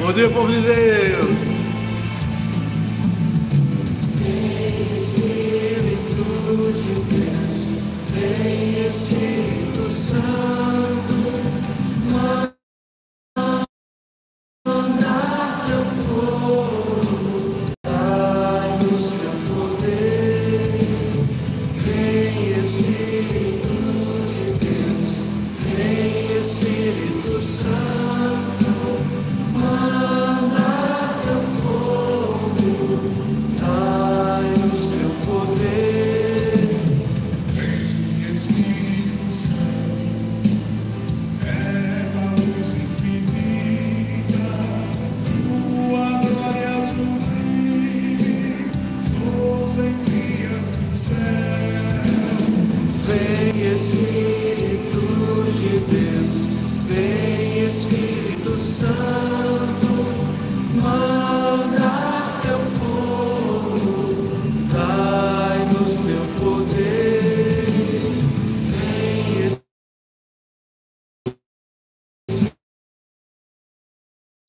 Bom 0.00 0.12
dia, 0.14 0.30
povo 0.30 0.48
de 0.48 0.62
Deus. 0.62 1.60
Espírito 8.86 9.86
Santo, 9.86 11.14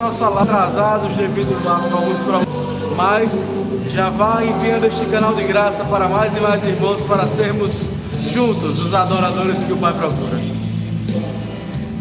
Nossa 0.02 0.28
lá 0.28 0.42
atrasados 0.42 1.16
devido 1.16 1.56
a 1.64 1.74
alguns 1.96 2.18
problemas, 2.24 2.48
mas 2.96 3.46
já 3.92 4.10
vai 4.10 4.48
enviando 4.48 4.84
este 4.86 5.06
canal 5.06 5.32
de 5.32 5.44
graça 5.44 5.84
para 5.84 6.08
mais 6.08 6.36
e 6.36 6.40
mais 6.40 6.60
irmãos 6.64 7.04
para 7.04 7.28
sermos 7.28 7.86
juntos 8.32 8.82
os 8.82 8.92
adoradores 8.92 9.62
que 9.62 9.72
o 9.72 9.76
Pai 9.76 9.92
procura. 9.92 10.40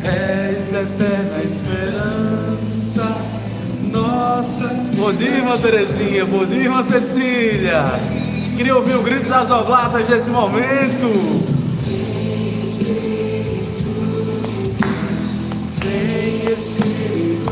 És 0.03 0.73
eterna 0.73 1.43
esperança, 1.43 3.17
nossas 3.91 4.89
Bom 4.95 5.13
dia, 5.13 5.37
irmã 5.37 5.55
Terezinha. 5.59 6.25
Bom 6.25 6.43
dia, 6.43 6.63
irmã 6.63 6.81
Cecília. 6.81 7.83
Queria 8.57 8.75
ouvir 8.77 8.95
o 8.95 9.03
grito 9.03 9.29
das 9.29 9.51
oblatas 9.51 10.09
nesse 10.09 10.31
momento. 10.31 11.45
Vem 15.83 16.51
Espírito 16.51 16.90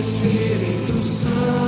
Espírito 0.00 0.98
Santo, 0.98 1.59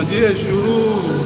Bom 0.00 0.06
dia. 0.06 1.19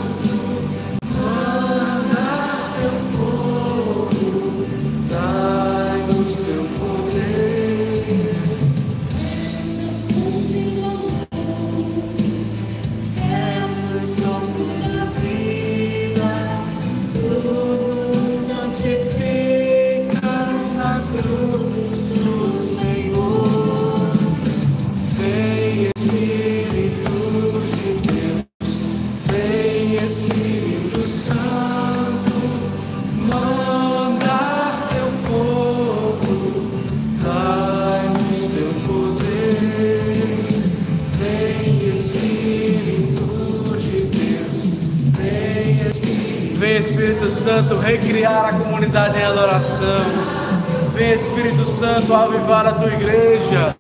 Santo, 51.85 52.15
avivar 52.15 52.67
a 52.67 52.73
tua 52.73 52.91
igreja. 52.95 53.77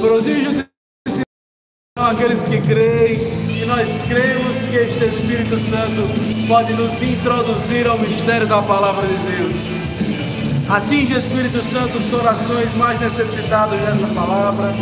Prodígios 0.00 0.64
são 1.96 2.06
aqueles 2.06 2.44
que 2.46 2.60
creem. 2.62 3.20
E 3.62 3.64
nós 3.64 4.02
cremos 4.02 4.62
que 4.68 4.76
este 4.76 5.04
Espírito 5.04 5.56
Santo 5.60 6.02
pode 6.48 6.72
nos 6.72 7.00
introduzir 7.00 7.86
ao 7.86 7.96
mistério 7.96 8.48
da 8.48 8.60
palavra 8.60 9.06
de 9.06 9.14
Deus. 9.14 9.54
Atinge, 10.68 11.16
Espírito 11.16 11.62
Santo, 11.62 11.98
os 11.98 12.10
corações 12.10 12.74
mais 12.74 12.98
necessitados 12.98 13.78
dessa 13.82 14.08
palavra. 14.08 14.74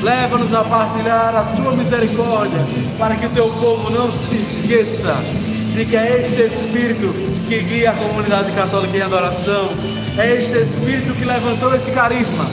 Leva-nos 0.00 0.54
a 0.54 0.64
partilhar 0.64 1.36
a 1.36 1.42
tua 1.56 1.72
misericórdia, 1.72 2.60
para 2.98 3.16
que 3.16 3.26
o 3.26 3.30
teu 3.30 3.50
povo 3.50 3.90
não 3.90 4.10
se 4.10 4.36
esqueça 4.36 5.14
de 5.74 5.84
que 5.84 5.94
é 5.94 6.22
este 6.22 6.42
Espírito 6.42 7.29
que 7.50 7.64
guia 7.64 7.90
a 7.90 7.94
comunidade 7.94 8.52
católica 8.52 8.96
em 8.96 9.02
adoração, 9.02 9.70
é 10.16 10.40
este 10.40 10.56
Espírito 10.56 11.12
que 11.16 11.24
levantou 11.24 11.74
esse 11.74 11.90
carisma, 11.90 12.44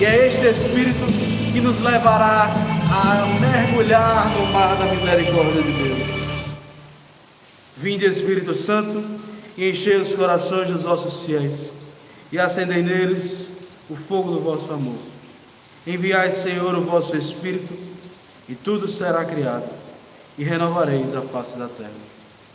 e 0.00 0.04
é 0.04 0.26
este 0.26 0.48
Espírito 0.48 1.06
que 1.52 1.60
nos 1.60 1.80
levará 1.80 2.52
a 2.90 3.24
mergulhar 3.38 4.28
no 4.30 4.46
mar 4.52 4.76
da 4.76 4.86
misericórdia 4.86 5.62
de 5.62 5.72
Deus. 5.72 6.00
Vinde, 7.76 8.04
Espírito 8.04 8.52
Santo, 8.56 9.04
e 9.56 9.70
enchei 9.70 9.98
os 9.98 10.12
corações 10.12 10.66
dos 10.66 10.82
vossos 10.82 11.24
fiéis, 11.24 11.70
e 12.32 12.38
acendei 12.40 12.82
neles 12.82 13.46
o 13.88 13.94
fogo 13.94 14.32
do 14.32 14.40
vosso 14.40 14.72
amor. 14.72 14.98
Enviai, 15.86 16.32
Senhor, 16.32 16.74
o 16.74 16.82
vosso 16.82 17.16
Espírito, 17.16 17.72
e 18.48 18.56
tudo 18.56 18.88
será 18.88 19.24
criado, 19.24 19.70
e 20.36 20.42
renovareis 20.42 21.14
a 21.14 21.22
face 21.22 21.56
da 21.56 21.68
terra. 21.68 21.92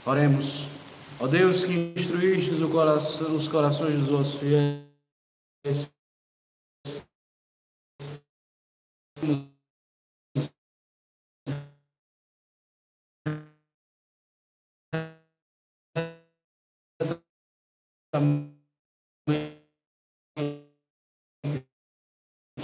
Oremos. 0.05 0.76
Ó 1.19 1.25
Deus 1.27 1.65
que 1.65 1.73
instruístes 1.95 2.59
coração, 2.69 3.35
os 3.35 3.47
corações 3.47 3.97
dos 3.97 4.07
vossos 4.07 4.39
fiéis, 4.39 5.91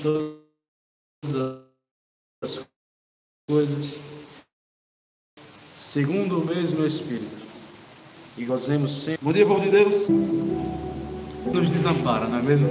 todas 0.02 0.56
as 2.44 2.68
coisas 3.50 3.98
segundo 5.76 6.42
o 6.42 6.46
mesmo 6.46 6.86
Espírito. 6.86 7.43
E 8.36 8.46
gozemos 8.46 9.04
sempre. 9.04 9.24
Bom 9.24 9.32
dia, 9.32 9.46
povo 9.46 9.62
de 9.62 9.70
Deus. 9.70 10.10
Nos 11.54 11.70
desampara, 11.70 12.28
não 12.28 12.40
é 12.40 12.42
mesmo? 12.42 12.68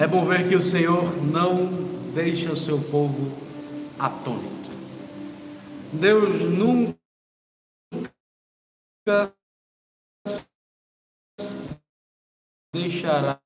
É 0.00 0.06
bom 0.08 0.24
ver 0.24 0.48
que 0.48 0.56
o 0.56 0.62
Senhor 0.62 1.04
não 1.24 1.68
deixa 2.14 2.50
o 2.50 2.56
seu 2.56 2.80
povo 2.90 3.30
atônito. 3.96 4.70
Deus 5.92 6.40
nunca 6.40 6.98
deixará 12.74 13.40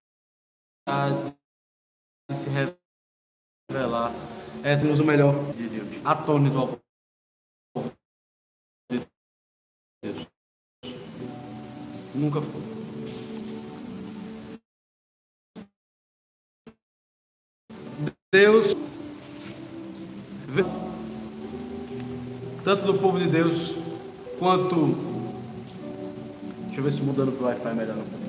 de 2.31 2.37
se 2.37 2.49
revelar. 3.71 4.13
É 4.65 4.75
Deus 4.75 5.01
o 5.01 5.05
melhor 5.05 5.35
de 5.53 5.69
Deus. 5.69 5.89
Atônito 6.03 6.57
ao 6.57 6.82
Nunca 12.15 12.41
foi. 12.41 12.61
Deus 18.35 18.75
tanto 22.65 22.85
do 22.85 22.95
povo 22.95 23.19
de 23.19 23.27
Deus 23.27 23.75
quanto. 24.39 24.97
Deixa 26.67 26.81
eu 26.81 26.85
ver 26.85 26.93
se 26.93 27.03
mudando 27.03 27.33
para 27.33 27.43
o 27.43 27.47
Wi-Fi 27.49 27.75
melhor. 27.75 27.97
Não. 27.97 28.22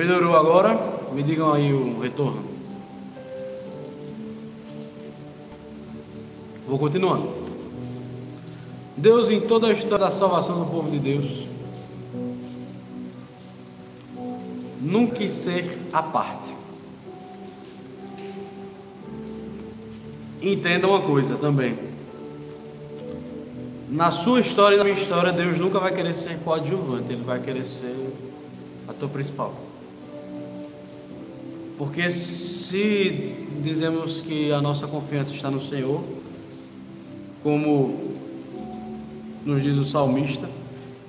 Melhorou 0.00 0.34
agora? 0.34 0.80
Me 1.12 1.22
digam 1.22 1.52
aí 1.52 1.74
o 1.74 2.00
retorno. 2.00 2.42
Vou 6.66 6.78
continuando. 6.78 7.28
Deus, 8.96 9.28
em 9.28 9.42
toda 9.42 9.66
a 9.66 9.72
história 9.74 10.06
da 10.06 10.10
salvação 10.10 10.58
do 10.58 10.70
povo 10.70 10.90
de 10.90 10.98
Deus, 10.98 11.46
nunca 14.80 15.16
quis 15.16 15.32
ser 15.32 15.78
a 15.92 16.02
parte. 16.02 16.54
Entenda 20.40 20.88
uma 20.88 21.02
coisa 21.02 21.36
também. 21.36 21.78
Na 23.86 24.10
sua 24.10 24.40
história 24.40 24.76
e 24.76 24.78
na 24.78 24.84
minha 24.84 24.96
história, 24.96 25.30
Deus 25.30 25.58
nunca 25.58 25.78
vai 25.78 25.94
querer 25.94 26.14
ser 26.14 26.38
coadjuvante, 26.38 27.12
Ele 27.12 27.22
vai 27.22 27.38
querer 27.38 27.66
ser 27.66 27.94
ator 28.88 29.10
principal. 29.10 29.69
Porque 31.80 32.10
se 32.10 33.34
dizemos 33.62 34.20
que 34.20 34.52
a 34.52 34.60
nossa 34.60 34.86
confiança 34.86 35.32
está 35.32 35.50
no 35.50 35.62
Senhor, 35.62 36.04
como 37.42 38.12
nos 39.46 39.62
diz 39.62 39.78
o 39.78 39.86
salmista, 39.86 40.46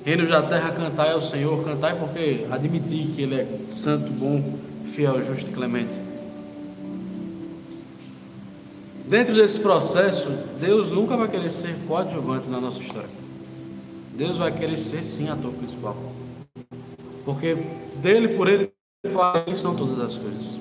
reinos 0.05 0.29
da 0.29 0.41
terra 0.41 0.71
cantai 0.71 1.11
ao 1.11 1.21
Senhor, 1.21 1.61
cantai 1.65 1.99
porque 1.99 2.45
admitir 2.49 3.07
que 3.07 3.21
Ele 3.23 3.35
é 3.35 3.59
santo, 3.67 4.09
bom, 4.13 4.59
fiel, 4.85 5.21
justo 5.21 5.49
e 5.49 5.53
clemente. 5.53 5.99
Dentro 9.07 9.35
desse 9.35 9.59
processo, 9.59 10.29
Deus 10.57 10.89
nunca 10.89 11.17
vai 11.17 11.27
querer 11.27 11.51
ser 11.51 11.75
coadjuvante 11.85 12.47
na 12.47 12.61
nossa 12.61 12.79
história. 12.79 13.09
Deus 14.15 14.37
vai 14.37 14.57
querer 14.57 14.79
ser 14.79 15.03
sim 15.03 15.27
ator 15.27 15.51
principal. 15.51 15.97
Porque 17.25 17.57
dele, 18.01 18.29
por 18.37 18.47
ele, 18.47 18.71
ele 19.03 19.57
são 19.57 19.75
todas 19.75 19.99
as 19.99 20.15
coisas. 20.15 20.59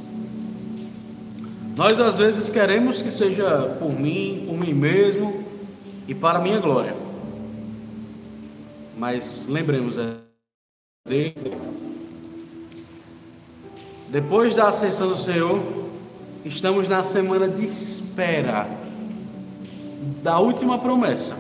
Nós 1.77 2.01
às 2.01 2.17
vezes 2.17 2.49
queremos 2.49 3.03
que 3.03 3.11
seja 3.11 3.77
por 3.79 3.93
mim, 3.93 4.45
por 4.47 4.57
mim 4.57 4.73
mesmo 4.73 5.45
e 6.09 6.15
para 6.15 6.39
a 6.39 6.43
minha 6.43 6.59
glória. 6.59 6.97
Mas 8.97 9.47
lembremos, 9.47 9.99
é 9.99 10.15
dele. 11.07 11.55
Depois 14.09 14.55
da 14.55 14.69
ascensão 14.69 15.09
do 15.09 15.19
Senhor, 15.19 15.61
estamos 16.43 16.89
na 16.89 17.03
semana 17.03 17.47
de 17.47 17.63
espera 17.63 18.67
da 20.23 20.39
última 20.39 20.79
promessa. 20.79 21.37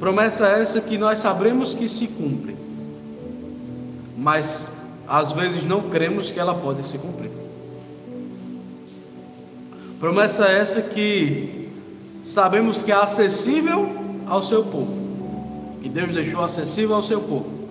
Promessa 0.00 0.46
essa 0.48 0.80
que 0.80 0.96
nós 0.96 1.18
sabemos 1.18 1.74
que 1.74 1.86
se 1.86 2.08
cumpre, 2.08 2.51
mas 4.22 4.70
às 5.08 5.32
vezes 5.32 5.64
não 5.64 5.82
cremos 5.90 6.30
que 6.30 6.38
ela 6.38 6.54
pode 6.54 6.86
se 6.86 6.96
cumprir. 6.96 7.32
Promessa 9.98 10.46
essa 10.46 10.80
que 10.80 11.68
sabemos 12.22 12.82
que 12.82 12.92
é 12.92 12.94
acessível 12.94 13.90
ao 14.28 14.40
seu 14.40 14.64
povo, 14.64 14.96
que 15.82 15.88
Deus 15.88 16.12
deixou 16.12 16.44
acessível 16.44 16.94
ao 16.94 17.02
seu 17.02 17.20
povo, 17.20 17.68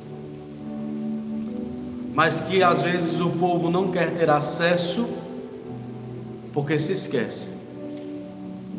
mas 2.13 2.41
que 2.41 2.61
às 2.61 2.81
vezes 2.81 3.21
o 3.21 3.29
povo 3.29 3.69
não 3.69 3.89
quer 3.89 4.13
ter 4.13 4.29
acesso 4.29 5.07
porque 6.53 6.77
se 6.77 6.91
esquece 6.91 7.49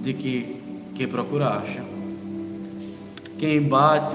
de 0.02 0.12
que 0.12 0.60
quem 0.94 1.08
procura 1.08 1.48
acha, 1.48 1.82
quem 3.38 3.62
bate 3.62 4.14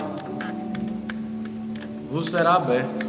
vos 2.12 2.30
será 2.30 2.54
aberto, 2.54 3.07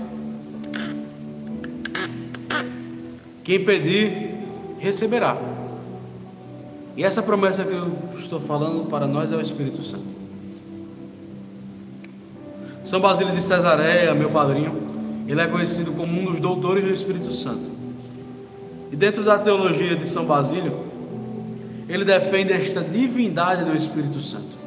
quem 3.49 3.65
pedir 3.65 4.35
receberá. 4.79 5.35
E 6.95 7.03
essa 7.03 7.23
promessa 7.23 7.65
que 7.65 7.73
eu 7.73 7.91
estou 8.19 8.39
falando 8.39 8.91
para 8.91 9.07
nós 9.07 9.33
é 9.33 9.37
o 9.37 9.41
Espírito 9.41 9.83
Santo. 9.83 10.05
São 12.85 13.01
Basílio 13.01 13.35
de 13.35 13.41
Cesareia, 13.41 14.15
meu 14.15 14.29
padrinho, 14.29 14.77
ele 15.27 15.41
é 15.41 15.47
conhecido 15.47 15.93
como 15.93 16.13
um 16.13 16.27
dos 16.27 16.41
doutores 16.41 16.85
do 16.85 16.93
Espírito 16.93 17.33
Santo. 17.33 17.71
E 18.93 18.97
dentro 18.97 19.25
da 19.25 19.39
teologia 19.39 19.97
de 19.97 20.07
São 20.07 20.27
Basílio, 20.27 20.81
ele 21.89 22.05
defende 22.05 22.53
esta 22.53 22.83
divindade 22.83 23.65
do 23.65 23.75
Espírito 23.75 24.21
Santo. 24.21 24.59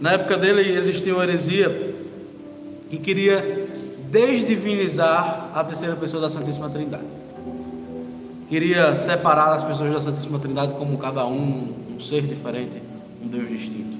Na 0.00 0.12
época 0.12 0.38
dele 0.38 0.72
existia 0.72 1.12
uma 1.12 1.22
heresia 1.22 1.94
que 2.88 2.96
queria 2.96 3.68
desdivinizar 4.10 5.50
a 5.54 5.62
terceira 5.62 5.96
pessoa 5.96 6.22
da 6.22 6.30
Santíssima 6.30 6.70
Trindade 6.70 7.27
queria 8.48 8.94
separar 8.94 9.52
as 9.52 9.62
pessoas 9.62 9.92
da 9.92 10.00
Santíssima 10.00 10.38
Trindade 10.38 10.72
como 10.74 10.96
cada 10.98 11.26
um, 11.26 11.74
um 11.94 12.00
ser 12.00 12.22
diferente, 12.22 12.82
um 13.22 13.28
Deus 13.28 13.48
distinto. 13.48 13.98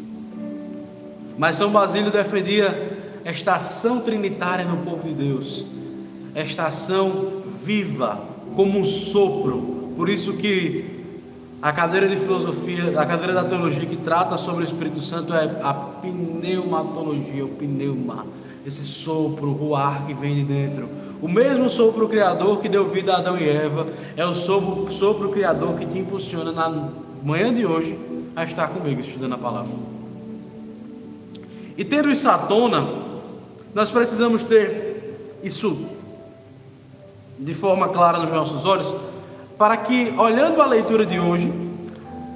Mas 1.37 1.57
São 1.57 1.71
Basílio 1.71 2.11
defendia 2.11 2.99
esta 3.25 3.57
ação 3.57 4.01
trinitária 4.01 4.65
no 4.65 4.79
povo 4.79 5.07
de 5.07 5.15
Deus, 5.15 5.67
esta 6.35 6.67
ação 6.67 7.43
viva, 7.65 8.21
como 8.57 8.79
um 8.79 8.85
sopro. 8.85 9.93
Por 9.97 10.09
isso 10.09 10.33
que 10.35 10.99
a 11.61 11.73
cadeira 11.73 12.09
de 12.09 12.17
filosofia, 12.17 12.99
a 12.99 13.05
cadeira 13.05 13.35
da 13.35 13.45
teologia 13.45 13.85
que 13.85 13.97
trata 13.97 14.37
sobre 14.37 14.65
o 14.65 14.65
Espírito 14.65 15.03
Santo 15.03 15.35
é 15.35 15.61
a 15.63 15.75
pneumatologia, 15.75 17.45
o 17.45 17.49
pneuma, 17.49 18.25
esse 18.67 18.83
sopro, 18.83 19.57
o 19.61 19.75
ar 19.75 20.07
que 20.07 20.15
vem 20.15 20.35
de 20.37 20.45
dentro 20.45 20.89
o 21.21 21.29
mesmo 21.29 21.69
sopro 21.69 22.09
criador 22.09 22.61
que 22.61 22.69
deu 22.69 22.89
vida 22.89 23.15
a 23.15 23.19
Adão 23.19 23.37
e 23.37 23.49
Eva 23.49 23.89
é 24.17 24.25
o 24.25 24.35
sopro, 24.35 24.93
sopro 24.93 25.31
criador 25.31 25.75
que 25.75 25.85
te 25.85 25.99
impulsiona 25.99 26.53
na 26.53 26.91
manhã 27.25 27.53
de 27.53 27.67
hoje 27.67 27.99
a 28.37 28.45
estar 28.45 28.69
comigo 28.69 29.01
estudando 29.01 29.35
a 29.35 29.39
palavra. 29.39 29.73
E 31.77 31.85
tendo 31.85 32.09
isso 32.09 32.29
à 32.29 32.39
tona, 32.39 32.87
nós 33.75 33.91
precisamos 33.91 34.45
ter 34.45 35.39
isso 35.43 35.87
de 37.37 37.55
forma 37.55 37.89
clara 37.89 38.19
nos 38.19 38.31
nossos 38.31 38.65
olhos, 38.65 38.97
para 39.57 39.77
que, 39.77 40.15
olhando 40.17 40.63
a 40.63 40.67
leitura 40.67 41.05
de 41.05 41.19
hoje, 41.19 41.53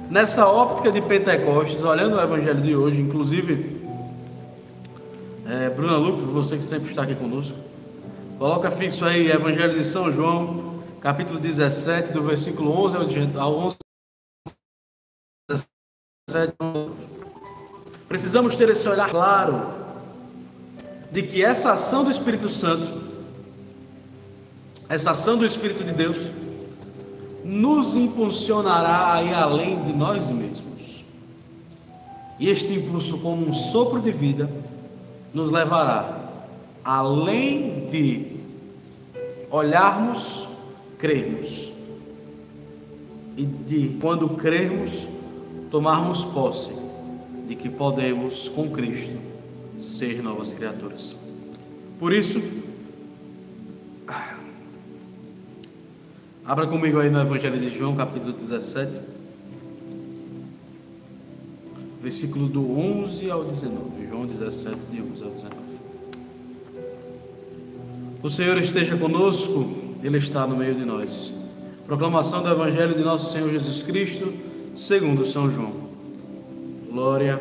nessa 0.09 0.45
óptica 0.45 0.91
de 0.91 1.01
Pentecostes, 1.01 1.81
olhando 1.83 2.17
o 2.17 2.21
Evangelho 2.21 2.61
de 2.61 2.75
hoje, 2.75 3.01
inclusive, 3.01 3.72
é, 5.53 5.69
Bruna 5.69 5.97
Lucas, 5.97 6.23
você 6.23 6.57
que 6.57 6.65
sempre 6.65 6.89
está 6.89 7.03
aqui 7.03 7.13
conosco, 7.13 7.55
coloca 8.39 8.71
fixo 8.71 9.05
aí 9.05 9.29
Evangelho 9.29 9.77
de 9.77 9.85
São 9.85 10.11
João, 10.11 10.81
capítulo 10.99 11.39
17, 11.39 12.11
do 12.11 12.23
versículo 12.23 12.71
11 12.71 13.37
ao 13.37 13.55
11. 13.55 13.75
17. 16.27 16.55
Precisamos 18.07 18.55
ter 18.55 18.67
esse 18.69 18.89
olhar 18.89 19.09
claro 19.11 19.61
de 21.11 21.21
que 21.21 21.43
essa 21.43 21.73
ação 21.73 22.03
do 22.03 22.09
Espírito 22.09 22.49
Santo, 22.49 23.03
essa 24.89 25.11
ação 25.11 25.37
do 25.37 25.45
Espírito 25.45 25.83
de 25.83 25.91
Deus, 25.91 26.31
nos 27.43 27.95
impulsionará 27.95 29.13
a 29.13 29.21
ir 29.21 29.35
além 29.35 29.83
de 29.83 29.93
nós 29.93 30.31
mesmos. 30.31 31.03
E 32.39 32.49
este 32.49 32.73
impulso, 32.73 33.19
como 33.19 33.47
um 33.47 33.53
sopro 33.53 34.01
de 34.01 34.11
vida, 34.11 34.49
nos 35.33 35.49
levará 35.49 36.23
além 36.83 37.87
de 37.87 38.37
olharmos, 39.49 40.47
crermos. 40.97 41.71
E 43.35 43.45
de 43.45 43.97
quando 43.99 44.29
crermos, 44.29 45.07
tomarmos 45.71 46.23
posse 46.25 46.71
de 47.47 47.55
que 47.55 47.67
podemos, 47.67 48.47
com 48.49 48.69
Cristo, 48.69 49.17
ser 49.77 50.21
novas 50.21 50.53
criaturas. 50.53 51.15
Por 51.99 52.13
isso, 52.13 52.41
abra 56.45 56.67
comigo 56.67 56.99
aí 56.99 57.09
no 57.09 57.19
Evangelho 57.21 57.59
de 57.59 57.75
João, 57.75 57.95
capítulo 57.95 58.33
17, 58.33 58.91
versículo 62.03 62.47
do 62.47 62.77
11 62.77 63.31
ao 63.31 63.45
19. 63.45 64.07
João 64.09 64.25
17, 64.25 64.75
de 64.91 65.01
11 65.01 65.23
ao 65.23 65.29
19. 65.29 65.55
O 68.21 68.29
Senhor 68.29 68.57
esteja 68.57 68.97
conosco, 68.97 69.71
Ele 70.03 70.17
está 70.17 70.45
no 70.45 70.57
meio 70.57 70.75
de 70.75 70.83
nós. 70.83 71.31
Proclamação 71.85 72.43
do 72.43 72.49
Evangelho 72.49 72.93
de 72.93 73.03
nosso 73.03 73.31
Senhor 73.31 73.49
Jesus 73.49 73.81
Cristo 73.83 74.33
segundo 74.75 75.25
São 75.25 75.49
João. 75.49 75.71
Glória 76.91 77.39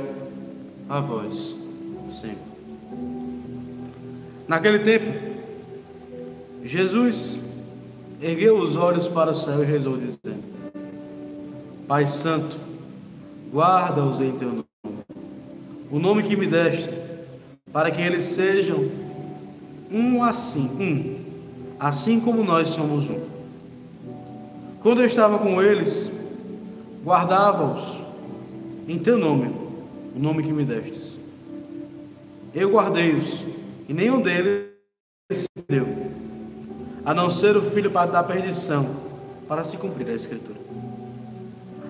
a 0.88 1.00
vós, 1.00 1.56
Senhor. 2.20 2.36
Naquele 4.46 4.78
tempo, 4.78 5.12
Jesus 6.64 7.40
ergueu 8.20 8.58
os 8.58 8.76
olhos 8.76 9.08
para 9.08 9.32
o 9.32 9.34
céu 9.34 9.60
e 9.62 9.66
rezou, 9.66 9.96
dizendo: 9.96 10.42
Pai 11.88 12.06
Santo, 12.06 12.61
guarda-os 13.52 14.18
em 14.18 14.32
teu 14.32 14.48
nome, 14.48 14.64
o 15.90 15.98
nome 15.98 16.22
que 16.22 16.34
me 16.34 16.46
deste, 16.46 16.88
para 17.70 17.90
que 17.90 18.00
eles 18.00 18.24
sejam 18.24 18.90
um 19.90 20.24
assim, 20.24 20.70
um, 20.80 21.76
assim 21.78 22.18
como 22.18 22.42
nós 22.42 22.68
somos 22.68 23.10
um. 23.10 23.20
Quando 24.80 25.02
eu 25.02 25.06
estava 25.06 25.38
com 25.38 25.60
eles, 25.60 26.10
guardava-os 27.04 28.00
em 28.88 28.98
teu 28.98 29.18
nome, 29.18 29.54
o 30.16 30.18
nome 30.18 30.42
que 30.42 30.52
me 30.52 30.64
destes. 30.64 31.14
Eu 32.54 32.70
guardei-os, 32.70 33.44
e 33.86 33.92
nenhum 33.92 34.22
deles 34.22 34.70
se 35.30 35.46
deu, 35.68 35.86
a 37.04 37.12
não 37.12 37.28
ser 37.28 37.54
o 37.56 37.70
filho 37.70 37.90
para 37.90 38.10
dar 38.10 38.22
perdição, 38.22 38.86
para 39.46 39.62
se 39.62 39.76
cumprir 39.76 40.08
a 40.08 40.14
Escritura. 40.14 40.62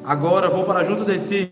Agora 0.05 0.51
vou 0.51 0.65
para 0.65 0.83
junto 0.83 1.05
de 1.05 1.19
ti 1.21 1.52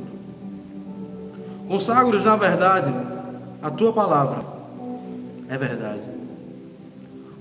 Consagro-os 1.71 2.25
na 2.25 2.35
verdade, 2.35 2.93
a 3.61 3.71
tua 3.71 3.93
palavra 3.93 4.43
é 5.47 5.57
verdade. 5.57 6.01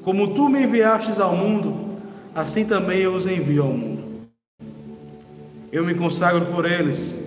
Como 0.04 0.34
tu 0.34 0.48
me 0.48 0.62
enviastes 0.62 1.18
ao 1.18 1.34
mundo, 1.34 2.00
assim 2.32 2.64
também 2.64 3.00
eu 3.00 3.12
os 3.12 3.26
envio 3.26 3.64
ao 3.64 3.72
mundo. 3.72 4.28
Eu 5.72 5.84
me 5.84 5.94
consagro 5.94 6.46
por 6.46 6.64
eles 6.64 7.18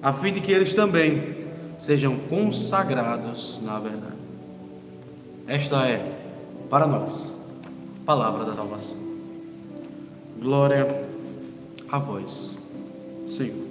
a 0.00 0.12
fim 0.12 0.32
de 0.32 0.40
que 0.40 0.52
eles 0.52 0.72
também 0.74 1.38
sejam 1.76 2.16
consagrados 2.28 3.60
na 3.60 3.80
verdade. 3.80 4.14
Esta 5.48 5.88
é, 5.88 6.20
para 6.70 6.86
nós, 6.86 7.36
a 8.00 8.06
palavra 8.06 8.44
da 8.44 8.54
salvação. 8.54 8.96
Glória 10.40 11.04
a 11.90 11.98
vós, 11.98 12.56
Senhor. 13.26 13.69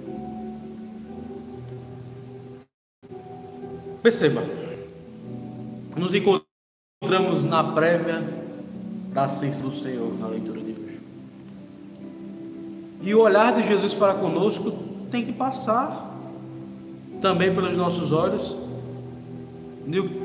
Perceba, 4.02 4.42
nos 5.94 6.14
encontramos 6.14 7.44
na 7.44 7.62
prévia 7.62 8.22
da 9.12 9.28
ciência 9.28 9.62
do 9.62 9.72
Senhor 9.72 10.18
na 10.18 10.26
leitura 10.26 10.58
de 10.60 10.72
hoje. 10.72 11.00
E 13.02 13.14
o 13.14 13.20
olhar 13.20 13.52
de 13.52 13.66
Jesus 13.66 13.92
para 13.92 14.14
conosco 14.14 14.72
tem 15.10 15.24
que 15.24 15.32
passar 15.32 16.18
também 17.20 17.54
pelos 17.54 17.76
nossos 17.76 18.10
olhos, 18.10 18.56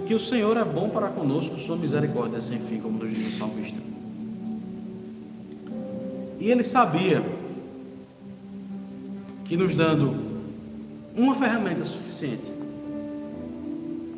que 0.08 0.14
o 0.14 0.20
Senhor 0.20 0.56
é 0.56 0.64
bom 0.64 0.90
para 0.90 1.10
conosco, 1.10 1.60
sua 1.60 1.76
misericórdia 1.76 2.38
é 2.38 2.42
sem 2.42 2.60
fim, 2.60 2.80
como 2.80 3.04
nos 3.04 3.14
diz 3.14 3.36
o 3.36 3.38
salmista. 3.40 3.82
E 6.40 6.50
ele 6.50 6.64
sabia 6.64 7.22
que 9.44 9.58
nos 9.58 9.76
dando 9.76 10.14
uma 11.16 11.34
ferramenta 11.34 11.84
suficiente, 11.84 12.55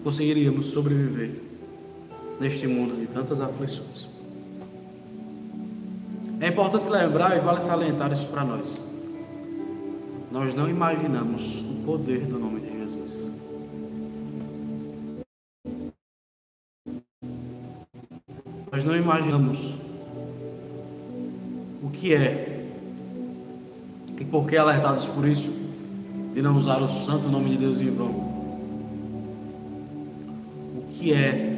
conseguiríamos 0.07 0.67
sobreviver 0.67 1.31
neste 2.39 2.65
mundo 2.65 2.97
de 2.97 3.07
tantas 3.07 3.41
aflições. 3.41 4.07
É 6.39 6.47
importante 6.47 6.87
lembrar 6.87 7.35
e 7.35 7.41
vale 7.41 7.59
salientar 7.59 8.13
isso 8.13 8.25
para 8.27 8.45
nós. 8.45 8.81
Nós 10.31 10.55
não 10.55 10.69
imaginamos 10.69 11.59
o 11.59 11.83
poder 11.85 12.21
do 12.21 12.39
nome 12.39 12.61
de 12.61 12.67
Jesus. 12.67 13.31
Nós 18.71 18.85
não 18.85 18.95
imaginamos 18.95 19.59
o 21.83 21.89
que 21.89 22.13
é 22.13 22.65
e 24.17 24.23
por 24.23 24.47
que 24.47 24.55
alertados 24.55 25.05
por 25.05 25.27
isso 25.27 25.51
de 26.33 26.41
não 26.41 26.55
usar 26.55 26.81
o 26.81 26.87
santo 26.87 27.27
nome 27.27 27.49
de 27.49 27.57
Deus 27.57 27.81
em 27.81 27.89
vão. 27.89 28.36
Que 30.97 31.13
é 31.13 31.57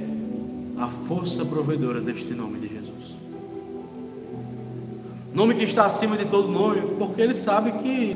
a 0.78 0.88
força 0.88 1.46
provedora 1.46 2.02
deste 2.02 2.34
nome 2.34 2.60
de 2.60 2.68
Jesus. 2.68 3.18
Nome 5.34 5.56
que 5.56 5.64
está 5.64 5.86
acima 5.86 6.18
de 6.18 6.26
todo 6.26 6.48
nome, 6.48 6.82
porque 6.98 7.22
ele 7.22 7.36
sabe 7.36 7.72
que 7.80 8.16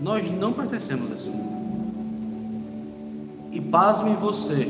nós 0.00 0.30
não 0.30 0.52
pertencemos 0.52 1.10
a 1.12 1.14
esse 1.14 1.28
mundo. 1.28 1.56
E 3.52 3.60
pasme 3.60 4.14
você. 4.14 4.68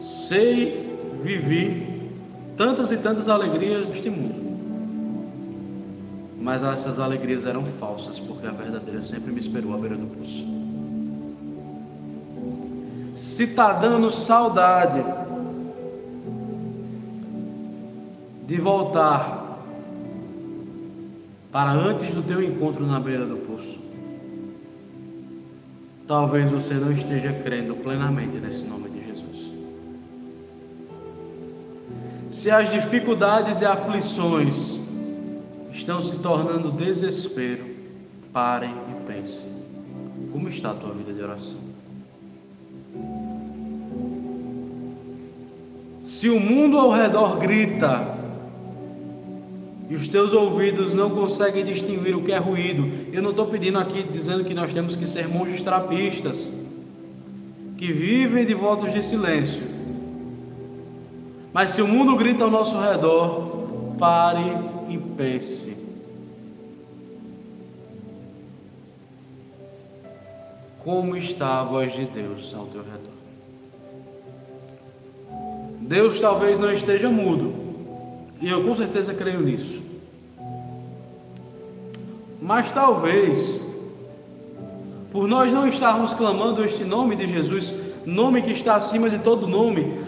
Sei 0.00 0.86
viver 1.22 1.86
tantas 2.56 2.90
e 2.90 2.96
tantas 2.96 3.28
alegrias 3.28 3.90
neste 3.90 4.10
mundo. 4.10 4.45
Mas 6.46 6.62
essas 6.62 7.00
alegrias 7.00 7.44
eram 7.44 7.66
falsas, 7.66 8.20
porque 8.20 8.46
a 8.46 8.52
verdadeira 8.52 9.02
sempre 9.02 9.32
me 9.32 9.40
esperou 9.40 9.74
à 9.74 9.78
beira 9.78 9.96
do 9.96 10.06
poço. 10.06 10.46
Se 13.16 13.42
está 13.42 13.72
dando 13.72 14.12
saudade 14.12 15.04
de 18.46 18.56
voltar 18.58 19.58
para 21.50 21.72
antes 21.72 22.14
do 22.14 22.22
teu 22.22 22.40
encontro 22.40 22.86
na 22.86 23.00
beira 23.00 23.26
do 23.26 23.38
poço. 23.38 23.80
Talvez 26.06 26.48
você 26.48 26.74
não 26.74 26.92
esteja 26.92 27.32
crendo 27.42 27.74
plenamente 27.74 28.36
nesse 28.36 28.64
nome 28.66 28.88
de 28.90 29.04
Jesus. 29.04 29.52
se 32.30 32.52
as 32.52 32.70
dificuldades 32.70 33.60
e 33.60 33.64
aflições 33.64 34.75
estão 35.76 36.02
se 36.02 36.18
tornando 36.18 36.72
desespero, 36.72 37.64
parem 38.32 38.70
e 38.70 39.12
pensem. 39.12 39.50
Como 40.32 40.48
está 40.48 40.70
a 40.70 40.74
tua 40.74 40.92
vida 40.92 41.12
de 41.12 41.22
oração? 41.22 41.66
Se 46.02 46.28
o 46.28 46.40
mundo 46.40 46.78
ao 46.78 46.90
redor 46.90 47.38
grita 47.38 48.16
e 49.88 49.94
os 49.94 50.08
teus 50.08 50.32
ouvidos 50.32 50.94
não 50.94 51.10
conseguem 51.10 51.64
distinguir 51.64 52.16
o 52.16 52.22
que 52.22 52.32
é 52.32 52.38
ruído, 52.38 52.90
eu 53.12 53.22
não 53.22 53.30
estou 53.30 53.46
pedindo 53.46 53.78
aqui 53.78 54.02
dizendo 54.02 54.44
que 54.44 54.54
nós 54.54 54.72
temos 54.72 54.96
que 54.96 55.06
ser 55.06 55.28
monges 55.28 55.62
trapistas, 55.62 56.50
que 57.76 57.92
vivem 57.92 58.44
de 58.44 58.54
votos 58.54 58.92
de 58.92 59.04
silêncio. 59.04 59.62
Mas 61.52 61.70
se 61.70 61.82
o 61.82 61.88
mundo 61.88 62.16
grita 62.16 62.44
ao 62.44 62.50
nosso 62.50 62.78
redor, 62.80 63.94
pare 63.98 64.75
e 64.88 64.98
pense. 64.98 65.76
Como 70.82 71.16
está 71.16 71.60
a 71.60 71.64
voz 71.64 71.92
de 71.92 72.04
Deus 72.04 72.54
ao 72.54 72.66
teu 72.66 72.82
redor? 72.82 73.16
Deus 75.80 76.20
talvez 76.20 76.58
não 76.58 76.72
esteja 76.72 77.08
mudo, 77.08 77.54
e 78.40 78.48
eu 78.48 78.64
com 78.64 78.74
certeza 78.74 79.14
creio 79.14 79.40
nisso. 79.40 79.80
Mas 82.40 82.70
talvez, 82.72 83.62
por 85.10 85.26
nós 85.26 85.50
não 85.50 85.66
estarmos 85.66 86.14
clamando 86.14 86.64
este 86.64 86.84
nome 86.84 87.16
de 87.16 87.26
Jesus, 87.26 87.72
nome 88.04 88.42
que 88.42 88.52
está 88.52 88.76
acima 88.76 89.10
de 89.10 89.18
todo 89.18 89.48
nome, 89.48 89.98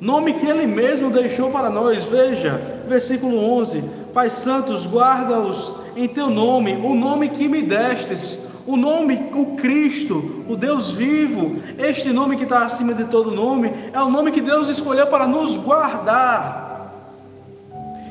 nome 0.00 0.34
que 0.34 0.46
Ele 0.46 0.66
mesmo 0.66 1.10
deixou 1.10 1.50
para 1.50 1.70
nós, 1.70 2.04
veja, 2.04 2.82
versículo 2.88 3.36
11: 3.38 3.82
Pai 4.12 4.30
Santos, 4.30 4.86
guarda-os 4.86 5.72
em 5.96 6.08
teu 6.08 6.28
nome, 6.28 6.74
o 6.74 6.94
nome 6.94 7.28
que 7.28 7.48
me 7.48 7.62
destes 7.62 8.48
o 8.68 8.76
nome, 8.76 9.30
o 9.34 9.56
Cristo, 9.56 10.44
o 10.46 10.54
Deus 10.54 10.90
vivo, 10.90 11.56
este 11.78 12.12
nome 12.12 12.36
que 12.36 12.42
está 12.42 12.66
acima 12.66 12.92
de 12.92 13.04
todo 13.04 13.30
nome, 13.30 13.72
é 13.94 14.02
o 14.02 14.10
nome 14.10 14.30
que 14.30 14.42
Deus 14.42 14.68
escolheu 14.68 15.06
para 15.06 15.26
nos 15.26 15.56
guardar. 15.56 16.92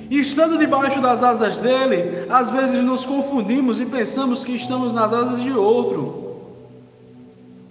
E 0.09 0.19
estando 0.19 0.57
debaixo 0.57 0.99
das 0.99 1.21
asas 1.21 1.57
dele, 1.57 2.25
às 2.27 2.49
vezes 2.49 2.83
nos 2.83 3.05
confundimos 3.05 3.79
e 3.79 3.85
pensamos 3.85 4.43
que 4.43 4.53
estamos 4.53 4.93
nas 4.93 5.13
asas 5.13 5.43
de 5.43 5.51
outro. 5.51 6.25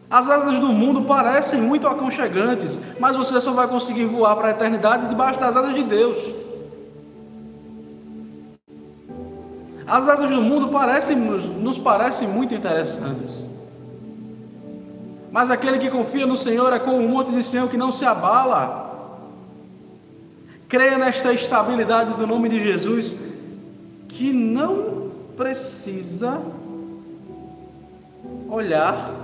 As 0.08 0.28
asas 0.28 0.60
do 0.60 0.68
mundo 0.68 1.02
parecem 1.02 1.60
muito 1.60 1.88
aconchegantes, 1.88 2.78
mas 3.00 3.16
você 3.16 3.40
só 3.40 3.50
vai 3.50 3.66
conseguir 3.66 4.04
voar 4.04 4.36
para 4.36 4.46
a 4.46 4.50
eternidade 4.52 5.08
debaixo 5.08 5.40
das 5.40 5.56
asas 5.56 5.74
de 5.74 5.82
Deus. 5.82 6.18
As 9.86 10.08
asas 10.08 10.30
do 10.30 10.42
mundo 10.42 10.68
parecem, 10.68 11.16
nos 11.16 11.78
parecem 11.78 12.26
muito 12.26 12.52
interessantes. 12.52 13.44
Mas 15.30 15.50
aquele 15.50 15.78
que 15.78 15.90
confia 15.90 16.26
no 16.26 16.36
Senhor 16.36 16.72
é 16.72 16.78
como 16.78 16.98
um 16.98 17.08
monte 17.08 17.30
de 17.30 17.42
Senhor 17.42 17.68
que 17.68 17.76
não 17.76 17.92
se 17.92 18.04
abala. 18.04 18.84
Creia 20.68 20.98
nesta 20.98 21.32
estabilidade 21.32 22.14
do 22.14 22.26
nome 22.26 22.48
de 22.48 22.62
Jesus, 22.62 23.16
que 24.08 24.32
não 24.32 25.12
precisa 25.36 26.42
olhar 28.48 29.14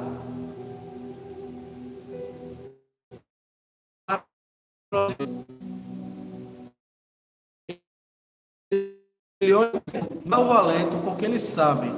Ele 9.42 9.54
olha 9.54 9.72
o 9.74 10.44
valento 10.44 10.96
porque 11.04 11.24
ele 11.24 11.36
sabe 11.36 11.92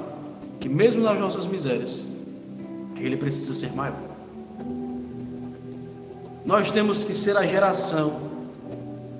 que 0.59 0.67
mesmo 0.67 1.03
nas 1.03 1.19
nossas 1.19 1.45
misérias, 1.45 2.07
ele 2.97 3.15
precisa 3.15 3.53
ser 3.53 3.71
maior. 3.71 3.99
Nós 6.43 6.71
temos 6.71 7.05
que 7.05 7.13
ser 7.13 7.37
a 7.37 7.45
geração. 7.45 8.19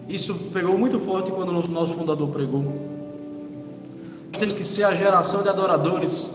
Isso 0.09 0.33
pegou 0.51 0.75
muito 0.75 0.99
forte 1.01 1.29
quando 1.29 1.49
o 1.49 1.67
nosso 1.67 1.93
fundador 1.93 2.29
pregou. 2.29 2.63
Nós 2.63 4.39
temos 4.39 4.55
que 4.55 4.63
ser 4.63 4.85
a 4.85 4.95
geração 4.95 5.43
de 5.43 5.49
adoradores 5.49 6.27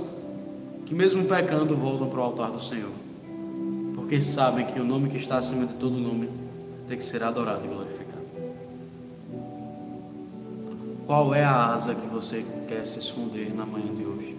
que 0.86 0.94
mesmo 0.94 1.24
pecando 1.24 1.76
voltam 1.76 2.08
para 2.08 2.20
o 2.20 2.22
altar 2.22 2.52
do 2.52 2.62
Senhor. 2.62 2.92
Porque 3.96 4.22
sabem 4.22 4.64
que 4.64 4.78
o 4.78 4.84
nome 4.84 5.08
que 5.08 5.16
está 5.16 5.38
acima 5.38 5.66
de 5.66 5.74
todo 5.74 5.98
nome 5.98 6.30
tem 6.86 6.96
que 6.96 7.04
ser 7.04 7.24
adorado 7.24 7.62
e 7.64 7.68
Qual 11.10 11.34
é 11.34 11.42
a 11.42 11.72
asa 11.72 11.92
que 11.92 12.06
você 12.06 12.46
quer 12.68 12.86
se 12.86 13.00
esconder 13.00 13.52
na 13.52 13.66
manhã 13.66 13.92
de 13.92 14.04
hoje? 14.04 14.38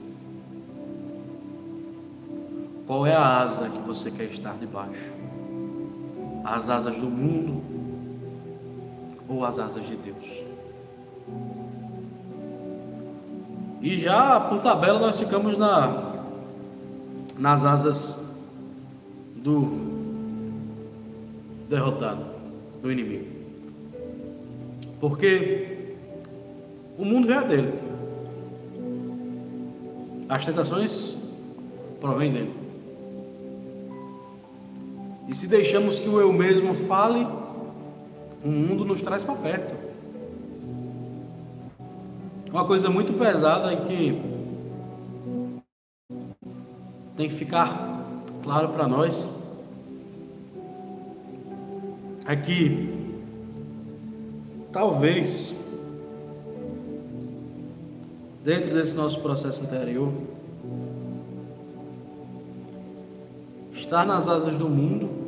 Qual 2.88 3.05
é 3.05 3.13
a 3.13 3.39
asa 3.41 3.67
que 3.67 3.79
você 3.79 4.10
quer 4.10 4.29
estar 4.29 4.53
debaixo? 4.57 5.12
As 6.45 6.69
asas 6.69 6.95
do 6.95 7.10
mundo 7.10 7.62
ou 9.27 9.43
as 9.43 9.60
asas 9.60 9.86
de 9.86 9.97
Deus? 9.97 10.43
E 13.81 13.97
já 13.97 14.39
por 14.39 14.62
tabela 14.62 14.97
nós 14.97 15.19
ficamos 15.19 15.57
na, 15.57 16.23
nas 17.38 17.65
asas 17.65 18.34
do 19.36 19.67
derrotado, 21.67 22.23
do 22.81 22.89
inimigo. 22.89 23.27
Porque 25.01 25.81
o 26.97 27.06
mundo 27.06 27.27
já 27.27 27.41
é 27.41 27.47
dele. 27.47 27.73
As 30.30 30.45
tentações 30.45 31.15
provêm 31.99 32.32
dele. 32.32 32.54
E 35.27 35.36
se 35.36 35.47
deixamos 35.47 35.99
que 35.99 36.10
o 36.10 36.19
eu 36.19 36.32
mesmo 36.34 36.73
fale, 36.73 37.27
o 38.43 38.49
mundo 38.49 38.84
nos 38.84 39.01
traz 39.01 39.23
para 39.23 39.36
perto. 39.36 39.73
Uma 42.49 42.65
coisa 42.65 42.89
muito 42.89 43.13
pesada 43.13 43.71
é 43.71 43.77
que 43.77 44.21
tem 47.15 47.30
que 47.30 47.36
ficar 47.36 48.01
claro 48.43 48.69
para 48.69 48.88
nós 48.88 49.30
é 52.25 52.36
que 52.36 52.89
talvez 54.71 55.54
dentro 58.43 58.73
desse 58.73 58.95
nosso 58.95 59.19
processo 59.19 59.63
interior, 59.63 60.12
estar 63.73 64.06
nas 64.06 64.27
asas 64.27 64.58
do 64.58 64.67
mundo 64.69 65.21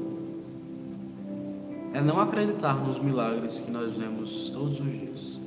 é 1.93 2.02
não 2.02 2.19
acreditar 2.19 2.76
nos 2.76 2.99
milagres 2.99 3.60
que 3.60 3.69
nós 3.69 3.93
vemos 3.95 4.49
todos 4.49 4.80
os 4.80 4.91
dias. 4.91 5.39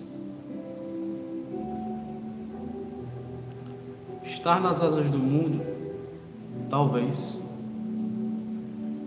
Estar 4.25 4.61
nas 4.61 4.81
asas 4.81 5.11
do 5.11 5.19
mundo, 5.19 5.61
talvez, 6.71 7.39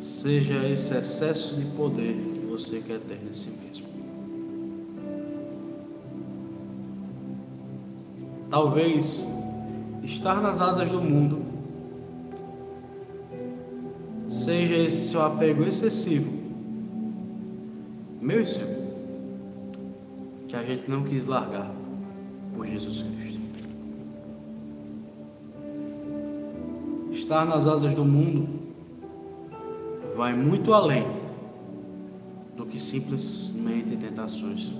seja 0.01 0.67
esse 0.67 0.93
excesso 0.93 1.55
de 1.55 1.65
poder 1.77 2.13
que 2.13 2.45
você 2.45 2.81
quer 2.81 2.99
ter 2.99 3.21
nesse 3.23 3.49
mesmo. 3.49 3.88
Talvez 8.49 9.27
estar 10.03 10.41
nas 10.41 10.59
asas 10.59 10.89
do 10.89 11.01
mundo 11.01 11.43
seja 14.27 14.75
esse 14.75 15.09
seu 15.09 15.21
apego 15.21 15.63
excessivo, 15.63 16.31
meu 18.19 18.41
e 18.41 18.45
seu, 18.45 18.67
que 20.47 20.55
a 20.55 20.63
gente 20.63 20.89
não 20.89 21.03
quis 21.03 21.25
largar 21.25 21.71
por 22.55 22.65
Jesus 22.65 23.03
Cristo. 23.03 23.39
Estar 27.11 27.45
nas 27.45 27.67
asas 27.67 27.93
do 27.93 28.03
mundo 28.03 28.49
vai 30.15 30.33
muito 30.33 30.73
além 30.73 31.05
do 32.57 32.65
que 32.65 32.79
simplesmente 32.79 33.95
tentações. 33.95 34.73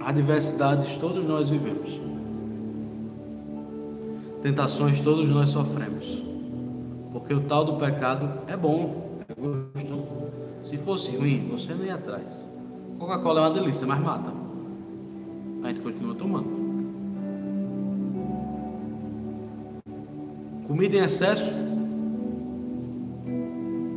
Adversidades 0.00 0.96
todos 0.98 1.24
nós 1.24 1.48
vivemos. 1.48 2.00
Tentações 4.42 5.00
todos 5.00 5.28
nós 5.28 5.50
sofremos. 5.50 6.22
Porque 7.12 7.34
o 7.34 7.40
tal 7.40 7.64
do 7.64 7.74
pecado 7.74 8.28
é 8.46 8.56
bom, 8.56 9.20
é 9.28 9.34
gostoso. 9.34 10.06
Se 10.62 10.76
fosse 10.76 11.16
ruim, 11.16 11.48
você 11.50 11.74
não 11.74 11.84
ia 11.84 11.94
atrás. 11.94 12.48
Coca-Cola 12.98 13.40
é 13.40 13.42
uma 13.44 13.50
delícia, 13.50 13.86
mas 13.86 14.00
mata. 14.00 14.32
A 15.62 15.68
gente 15.68 15.80
continua 15.80 16.14
tomando. 16.14 16.58
Comida 20.66 20.96
em 20.96 21.00
excesso 21.00 21.52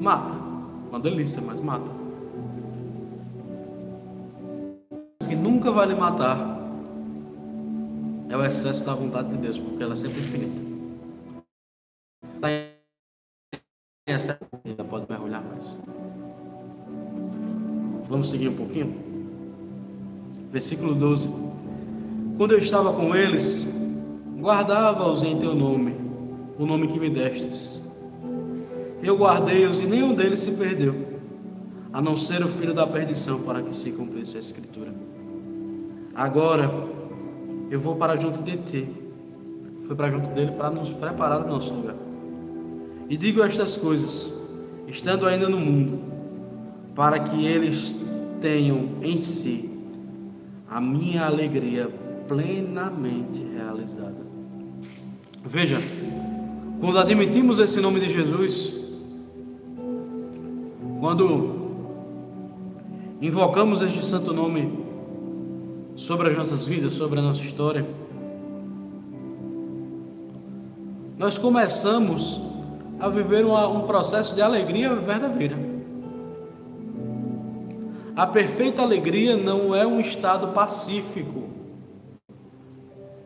mata. 0.01 0.33
Uma 0.89 0.99
delícia, 0.99 1.41
mas 1.41 1.59
mata. 1.61 2.00
Nunca 5.61 5.71
vai 5.73 5.85
lhe 5.85 5.93
matar 5.93 6.59
é 8.27 8.35
o 8.35 8.43
excesso 8.43 8.83
da 8.83 8.95
vontade 8.95 9.29
de 9.29 9.37
Deus, 9.37 9.59
porque 9.59 9.83
ela 9.83 9.93
é 9.93 9.95
sempre 9.95 10.19
infinita. 10.19 10.59
Excesso, 14.07 14.39
ainda 14.65 14.83
pode 14.83 15.05
mergulhar 15.07 15.43
mais. 15.43 15.79
Vamos 18.09 18.31
seguir 18.31 18.47
um 18.47 18.55
pouquinho? 18.55 18.95
Versículo 20.49 20.95
12. 20.95 21.29
Quando 22.37 22.53
eu 22.53 22.57
estava 22.57 22.91
com 22.93 23.15
eles, 23.15 23.63
guardava-os 24.39 25.21
em 25.21 25.37
teu 25.37 25.53
nome, 25.53 25.95
o 26.57 26.65
nome 26.65 26.87
que 26.87 26.99
me 26.99 27.09
destes. 27.11 27.79
Eu 29.03 29.15
guardei-os 29.15 29.79
e 29.79 29.85
nenhum 29.85 30.15
deles 30.15 30.39
se 30.39 30.53
perdeu, 30.53 31.19
a 31.93 32.01
não 32.01 32.17
ser 32.17 32.43
o 32.43 32.47
filho 32.47 32.73
da 32.73 32.87
perdição, 32.87 33.43
para 33.43 33.61
que 33.61 33.75
se 33.75 33.91
cumprisse 33.91 34.37
a 34.37 34.39
escritura. 34.39 35.10
Agora 36.13 36.69
eu 37.69 37.79
vou 37.79 37.95
para 37.95 38.19
junto 38.19 38.41
de 38.43 38.57
ti. 38.57 38.87
Foi 39.87 39.95
para 39.95 40.09
junto 40.09 40.29
dele 40.29 40.51
para 40.51 40.69
nos 40.69 40.89
preparar 40.89 41.45
o 41.45 41.47
nosso 41.47 41.73
lugar. 41.73 41.95
E 43.09 43.17
digo 43.17 43.43
estas 43.43 43.75
coisas, 43.77 44.31
estando 44.87 45.25
ainda 45.25 45.49
no 45.49 45.59
mundo, 45.59 45.99
para 46.95 47.19
que 47.19 47.45
eles 47.45 47.95
tenham 48.39 48.89
em 49.01 49.17
si 49.17 49.69
a 50.69 50.79
minha 50.79 51.25
alegria 51.25 51.89
plenamente 52.27 53.45
realizada. 53.53 54.15
Veja, 55.43 55.77
quando 56.79 56.97
admitimos 56.99 57.59
esse 57.59 57.81
nome 57.81 57.99
de 57.99 58.09
Jesus, 58.09 58.73
quando 60.99 61.59
invocamos 63.21 63.81
este 63.81 64.05
santo 64.05 64.33
nome 64.33 64.80
sobre 66.01 66.29
as 66.29 66.35
nossas 66.35 66.65
vidas, 66.65 66.93
sobre 66.93 67.19
a 67.19 67.21
nossa 67.21 67.41
história, 67.41 67.85
nós 71.15 71.37
começamos 71.37 72.41
a 72.99 73.07
viver 73.07 73.45
um 73.45 73.81
processo 73.81 74.33
de 74.33 74.41
alegria 74.41 74.95
verdadeira. 74.95 75.55
A 78.15 78.25
perfeita 78.25 78.81
alegria 78.81 79.37
não 79.37 79.75
é 79.75 79.85
um 79.85 79.99
estado 79.99 80.47
pacífico, 80.47 81.43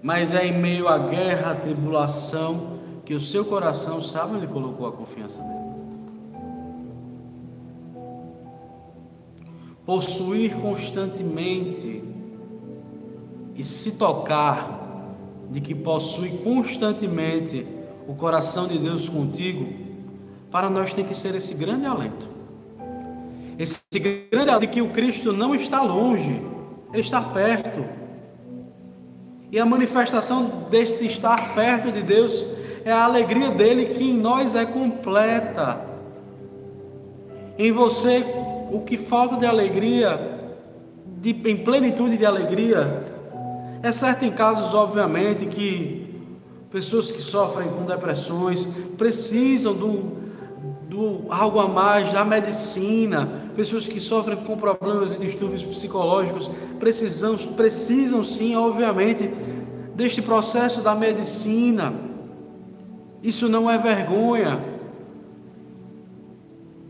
mas 0.04 0.34
é 0.34 0.46
em 0.46 0.60
meio 0.60 0.90
à 0.90 0.98
guerra, 0.98 1.52
à 1.52 1.56
tribulação, 1.56 2.76
que 3.06 3.14
o 3.14 3.22
seu 3.22 3.46
coração 3.46 4.04
sabe 4.04 4.36
onde 4.36 4.48
colocou 4.48 4.86
a 4.86 4.92
confiança 4.92 5.40
dele. 5.40 5.76
Possuir 9.86 10.56
constantemente 10.58 12.04
e 13.56 13.64
se 13.64 13.94
tocar 13.94 14.86
de 15.50 15.62
que 15.62 15.74
possui 15.74 16.30
constantemente 16.44 17.66
o 18.08 18.14
coração 18.14 18.68
de 18.68 18.78
Deus 18.78 19.08
contigo, 19.08 19.68
para 20.52 20.70
nós 20.70 20.94
tem 20.94 21.06
que 21.06 21.16
ser 21.16 21.34
esse 21.36 21.54
grande 21.56 21.86
alento. 21.86 22.30
Esse 23.58 23.80
grande 24.32 24.50
alento 24.50 24.62
de 24.62 24.68
que 24.68 24.82
o 24.82 24.90
Cristo 24.90 25.32
não 25.32 25.56
está 25.56 25.82
longe, 25.82 26.42
ele 26.92 27.02
está 27.02 27.22
perto. 27.22 27.86
E 29.52 29.60
a 29.60 29.66
manifestação 29.66 30.68
desse 30.70 31.06
estar 31.06 31.56
perto 31.56 31.92
de 31.92 32.02
Deus 32.02 32.44
é 32.84 32.92
a 32.92 33.06
alegria 33.06 33.50
dele 33.52 33.86
que 33.86 34.04
em 34.04 34.18
nós 34.18 34.56
é 34.56 34.66
completa. 34.66 35.82
Em 37.58 37.72
você, 37.72 38.24
o 38.72 38.82
que 38.82 38.98
falta 38.98 39.38
de 39.38 39.46
alegria, 39.46 40.40
de, 41.22 41.30
em 41.30 41.58
plenitude 41.58 42.18
de 42.18 42.26
alegria, 42.26 43.15
é 43.86 43.92
certo 43.92 44.26
em 44.26 44.32
casos, 44.32 44.74
obviamente, 44.74 45.46
que 45.46 46.08
pessoas 46.72 47.12
que 47.12 47.22
sofrem 47.22 47.70
com 47.70 47.86
depressões 47.86 48.68
precisam 48.98 49.76
do, 49.76 50.12
do 50.90 51.32
algo 51.32 51.60
a 51.60 51.68
mais 51.68 52.12
da 52.12 52.26
medicina, 52.26 53.44
pessoas 53.56 53.88
que 53.88 54.00
sofrem 54.00 54.38
com 54.38 54.58
problemas 54.58 55.14
e 55.14 55.20
distúrbios 55.20 55.62
psicológicos 55.62 56.50
precisam, 56.80 57.38
precisam 57.38 58.26
sim, 58.26 58.56
obviamente, 58.56 59.30
deste 59.94 60.20
processo 60.20 60.82
da 60.82 60.96
medicina. 60.96 61.94
Isso 63.22 63.48
não 63.48 63.70
é 63.70 63.78
vergonha, 63.78 64.60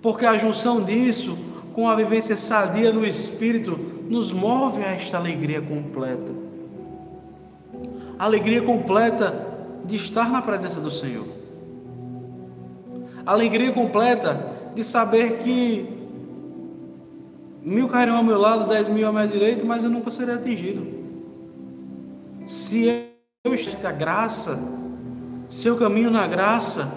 porque 0.02 0.26
a 0.26 0.38
junção 0.38 0.82
disso 0.82 1.38
com 1.74 1.90
a 1.90 1.96
vivência 1.96 2.38
sadia 2.38 2.94
no 2.94 3.06
Espírito 3.06 3.78
nos 4.10 4.32
move 4.32 4.82
a 4.82 4.94
esta 4.94 5.18
alegria 5.18 5.62
completa 5.62 6.45
a 8.18 8.24
alegria 8.24 8.62
completa 8.62 9.34
de 9.86 9.96
estar 9.96 10.30
na 10.30 10.42
presença 10.42 10.80
do 10.80 10.90
Senhor. 10.90 11.26
A 13.26 13.32
alegria 13.32 13.72
completa 13.72 14.54
de 14.74 14.84
saber 14.84 15.40
que 15.40 15.88
mil 17.64 17.88
cairão 17.88 18.18
ao 18.18 18.24
meu 18.24 18.38
lado, 18.38 18.70
dez 18.70 18.88
mil 18.88 19.08
à 19.08 19.12
minha 19.12 19.28
direita, 19.28 19.66
mas 19.66 19.84
eu 19.84 19.90
nunca 19.90 20.12
serei 20.12 20.36
atingido. 20.36 20.86
Se 22.46 22.88
eu 23.44 23.56
estou 23.56 23.82
na 23.82 23.92
graça, 23.92 24.60
se 25.50 25.68
eu 25.68 25.76
caminho 25.76 26.12
na 26.12 26.28
graça, 26.28 26.92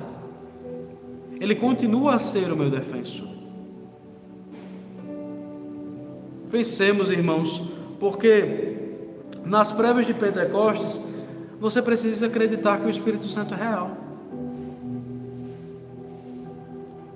Ele 1.40 1.54
continua 1.54 2.16
a 2.16 2.18
ser 2.18 2.52
o 2.52 2.56
meu 2.56 2.70
defensor. 2.70 3.28
Pensemos, 6.50 7.10
irmãos, 7.10 7.62
porque 8.00 8.67
nas 9.44 9.72
prévias 9.72 10.06
de 10.06 10.14
Pentecostes, 10.14 11.00
você 11.60 11.82
precisa 11.82 12.26
acreditar 12.26 12.78
que 12.78 12.86
o 12.86 12.90
Espírito 12.90 13.28
Santo 13.28 13.54
é 13.54 13.56
real. 13.56 13.90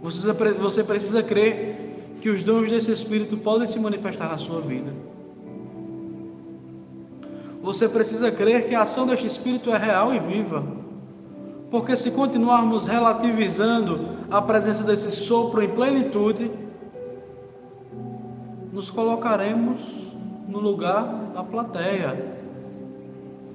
Você, 0.02 0.82
precisa 0.82 1.22
crer 1.22 2.18
que 2.20 2.28
os 2.28 2.42
dons 2.42 2.68
desse 2.68 2.90
Espírito 2.90 3.36
podem 3.36 3.68
se 3.68 3.78
manifestar 3.78 4.28
na 4.28 4.36
sua 4.36 4.60
vida. 4.60 4.92
Você 7.62 7.88
precisa 7.88 8.32
crer 8.32 8.66
que 8.66 8.74
a 8.74 8.82
ação 8.82 9.06
deste 9.06 9.26
Espírito 9.26 9.70
é 9.70 9.78
real 9.78 10.12
e 10.12 10.18
viva. 10.18 10.64
Porque 11.70 11.96
se 11.96 12.10
continuarmos 12.10 12.84
relativizando 12.84 14.00
a 14.28 14.42
presença 14.42 14.82
desse 14.82 15.12
sopro 15.12 15.62
em 15.62 15.68
plenitude, 15.68 16.50
nos 18.72 18.90
colocaremos 18.90 19.80
no 20.52 20.60
lugar 20.60 21.04
da 21.34 21.42
plateia, 21.42 22.36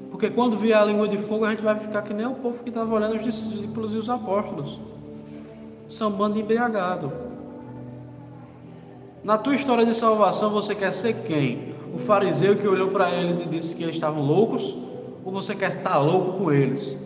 porque 0.10 0.32
quando 0.32 0.58
vier 0.58 0.76
a 0.76 0.84
língua 0.84 1.08
de 1.08 1.20
fogo, 1.20 1.46
a 1.46 1.52
gente 1.52 1.64
vai 1.64 1.78
ficar 1.78 2.02
que 2.02 2.12
nem 2.12 2.26
o 2.26 2.34
povo 2.34 2.64
que 2.64 2.70
estava 2.70 2.94
olhando 2.94 3.16
os 3.16 3.24
discípulos 3.24 3.94
e 3.94 3.98
os 3.98 4.10
apóstolos. 4.10 4.80
São 5.88 6.10
bando 6.10 6.40
embriagado. 6.40 7.12
Na 9.24 9.38
tua 9.38 9.54
história 9.54 9.86
de 9.86 9.94
salvação, 9.94 10.50
você 10.50 10.74
quer 10.74 10.92
ser 10.92 11.14
quem? 11.24 11.76
O 11.94 12.00
fariseu 12.00 12.56
que 12.56 12.68
olhou 12.68 12.88
para 12.88 13.12
eles 13.12 13.40
e 13.40 13.46
disse 13.46 13.76
que 13.76 13.84
eles 13.84 13.96
estavam 13.96 14.24
loucos? 14.24 14.76
Ou 15.24 15.32
você 15.32 15.54
quer 15.54 15.70
estar 15.70 16.00
louco 16.00 16.40
com 16.40 16.52
eles? 16.52 16.98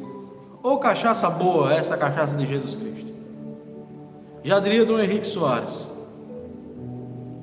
Ou 0.64 0.78
cachaça 0.78 1.30
boa, 1.30 1.74
essa 1.74 1.98
cachaça 1.98 2.38
de 2.38 2.46
Jesus 2.46 2.76
Cristo? 2.76 3.12
Já 4.44 4.60
diria 4.60 4.86
Dom 4.86 5.00
Henrique 5.00 5.28
Soares. 5.28 5.90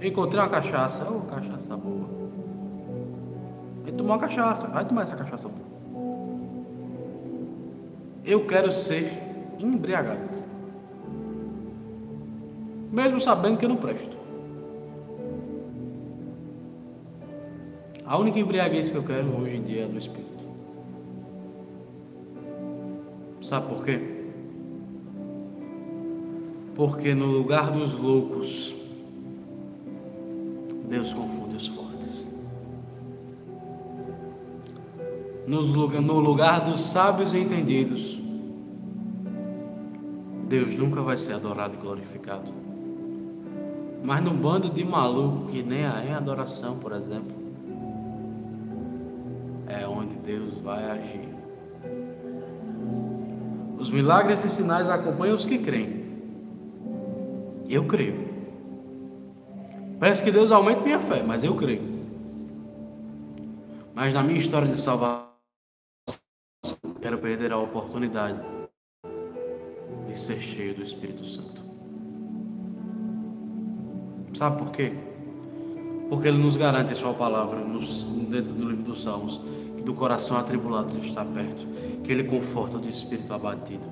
Encontrei 0.01 0.41
uma 0.41 0.49
cachaça, 0.49 1.07
oh, 1.11 1.21
cachaça 1.23 1.77
boa. 1.77 2.28
Tomou 3.99 4.13
uma 4.13 4.19
cachaça, 4.19 4.69
vai 4.69 4.85
tomar 4.85 5.03
essa 5.03 5.17
cachaça. 5.17 5.51
Eu 8.25 8.47
quero 8.47 8.71
ser 8.71 9.13
embriagado. 9.59 10.21
Mesmo 12.93 13.21
sabendo 13.21 13.59
que 13.59 13.65
eu 13.65 13.69
não 13.69 13.77
presto. 13.77 14.17
A 18.07 18.17
única 18.17 18.39
embriaguez 18.39 18.89
que 18.89 18.95
eu 18.95 19.03
quero 19.03 19.37
hoje 19.37 19.57
em 19.57 19.63
dia 19.63 19.85
é 19.85 19.87
do 19.87 19.99
Espírito. 19.99 20.47
Sabe 23.43 23.67
por 23.67 23.85
quê? 23.85 24.01
Porque 26.77 27.15
no 27.15 27.27
lugar 27.27 27.73
dos 27.73 27.93
loucos, 27.95 28.75
Deus 30.89 31.13
confunde 31.13 31.57
os 31.57 31.67
fortes. 31.67 31.88
No 35.49 36.21
lugar 36.21 36.61
dos 36.61 36.83
sábios 36.83 37.33
e 37.33 37.39
entendidos, 37.39 38.21
Deus 40.47 40.75
nunca 40.77 41.01
vai 41.01 41.17
ser 41.17 41.35
adorado 41.35 41.75
e 41.75 41.79
glorificado. 41.79 42.53
Mas 44.05 44.23
no 44.23 44.33
bando 44.33 44.69
de 44.69 44.85
maluco 44.85 45.47
que 45.47 45.63
nem 45.63 45.81
é 45.81 46.13
adoração, 46.15 46.77
por 46.79 46.93
exemplo, 46.93 47.35
é 49.67 49.87
onde 49.87 50.15
Deus 50.17 50.59
vai 50.59 50.85
agir. 50.85 51.29
Os 53.79 53.91
milagres 53.91 54.45
e 54.45 54.51
sinais 54.51 54.89
acompanham 54.91 55.35
os 55.35 55.47
que 55.47 55.59
creem. 55.59 56.07
Eu 57.69 57.87
creio. 57.87 58.29
Peço 59.99 60.23
que 60.23 60.31
Deus 60.31 60.53
aumente 60.53 60.83
minha 60.83 61.01
fé, 61.01 61.23
mas 61.23 61.43
eu 61.43 61.55
creio. 61.55 61.99
Mas 63.95 64.13
na 64.13 64.23
minha 64.23 64.39
história 64.39 64.69
de 64.69 64.81
salvação, 64.81 65.28
quero 67.09 67.17
perder 67.17 67.53
a 67.53 67.57
oportunidade 67.57 68.39
de 70.07 70.21
ser 70.21 70.39
cheio 70.39 70.75
do 70.75 70.83
Espírito 70.83 71.27
Santo. 71.27 71.63
Sabe 74.35 74.59
por 74.59 74.71
quê? 74.71 74.93
Porque 76.11 76.29
Ele 76.29 76.37
nos 76.37 76.55
garante 76.59 76.93
em 76.93 76.95
Sua 76.95 77.15
palavra, 77.15 77.61
nos, 77.61 78.05
dentro 78.05 78.53
do 78.53 78.69
livro 78.69 78.83
dos 78.83 79.03
Salmos, 79.03 79.41
que 79.75 79.83
do 79.83 79.95
coração 79.95 80.37
atribulado 80.37 80.95
Ele 80.95 81.07
está 81.07 81.25
perto, 81.25 81.67
que 82.05 82.13
Ele 82.13 82.25
conforta 82.25 82.77
o 82.77 82.87
espírito 82.87 83.33
abatido. 83.33 83.87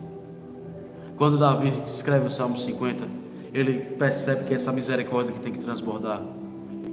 Quando 1.17 1.39
Davi 1.39 1.73
escreve 1.87 2.27
o 2.27 2.31
Salmo 2.31 2.59
50, 2.59 3.03
ele 3.55 3.79
percebe 3.97 4.45
que 4.45 4.53
essa 4.53 4.71
misericórdia 4.71 5.33
que 5.33 5.41
tem 5.41 5.55
que 5.55 5.61
transbordar, 5.61 6.21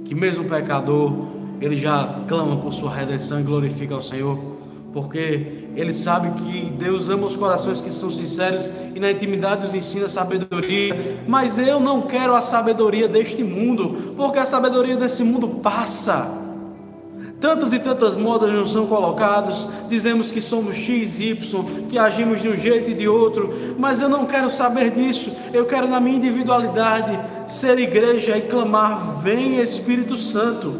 que 0.06 0.14
mesmo 0.14 0.44
o 0.44 0.48
pecador, 0.48 1.12
ele 1.60 1.76
já 1.76 2.24
clama 2.26 2.56
por 2.56 2.72
sua 2.72 2.94
redenção 2.94 3.38
e 3.38 3.42
glorifica 3.42 3.94
ao 3.94 4.00
Senhor, 4.00 4.53
porque 4.94 5.66
ele 5.74 5.92
sabe 5.92 6.30
que 6.40 6.70
Deus 6.70 7.08
ama 7.08 7.26
os 7.26 7.34
corações 7.34 7.80
que 7.80 7.92
são 7.92 8.12
sinceros 8.12 8.70
e 8.94 9.00
na 9.00 9.10
intimidade 9.10 9.64
nos 9.64 9.74
ensina 9.74 10.08
sabedoria. 10.08 11.24
Mas 11.26 11.58
eu 11.58 11.80
não 11.80 12.02
quero 12.02 12.32
a 12.32 12.40
sabedoria 12.40 13.08
deste 13.08 13.42
mundo, 13.42 14.14
porque 14.16 14.38
a 14.38 14.46
sabedoria 14.46 14.96
desse 14.96 15.24
mundo 15.24 15.60
passa. 15.60 16.42
Tantas 17.40 17.72
e 17.72 17.80
tantas 17.80 18.14
modas 18.14 18.54
não 18.54 18.68
são 18.68 18.86
colocadas, 18.86 19.66
dizemos 19.88 20.30
que 20.30 20.40
somos 20.40 20.76
X, 20.76 21.18
Y, 21.18 21.64
que 21.90 21.98
agimos 21.98 22.40
de 22.40 22.48
um 22.48 22.56
jeito 22.56 22.90
e 22.90 22.94
de 22.94 23.08
outro, 23.08 23.74
mas 23.76 24.00
eu 24.00 24.08
não 24.08 24.24
quero 24.26 24.48
saber 24.48 24.92
disso. 24.92 25.32
Eu 25.52 25.66
quero, 25.66 25.88
na 25.88 25.98
minha 25.98 26.16
individualidade, 26.16 27.18
ser 27.48 27.80
igreja 27.80 28.38
e 28.38 28.42
clamar: 28.42 29.20
Vem 29.20 29.60
Espírito 29.60 30.16
Santo. 30.16 30.72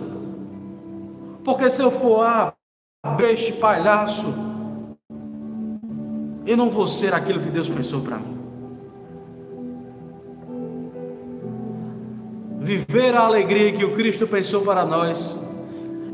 Porque 1.42 1.68
se 1.68 1.82
eu 1.82 1.90
for 1.90 2.22
a 2.22 2.54
peixe, 3.16 3.52
palhaço, 3.52 4.32
eu 6.46 6.56
não 6.56 6.70
vou 6.70 6.86
ser 6.86 7.14
aquilo 7.14 7.40
que 7.40 7.50
Deus 7.50 7.68
pensou 7.68 8.00
para 8.00 8.18
mim. 8.18 8.34
Viver 12.60 13.14
a 13.14 13.20
alegria 13.20 13.72
que 13.72 13.84
o 13.84 13.94
Cristo 13.94 14.26
pensou 14.26 14.62
para 14.62 14.86
nós 14.86 15.38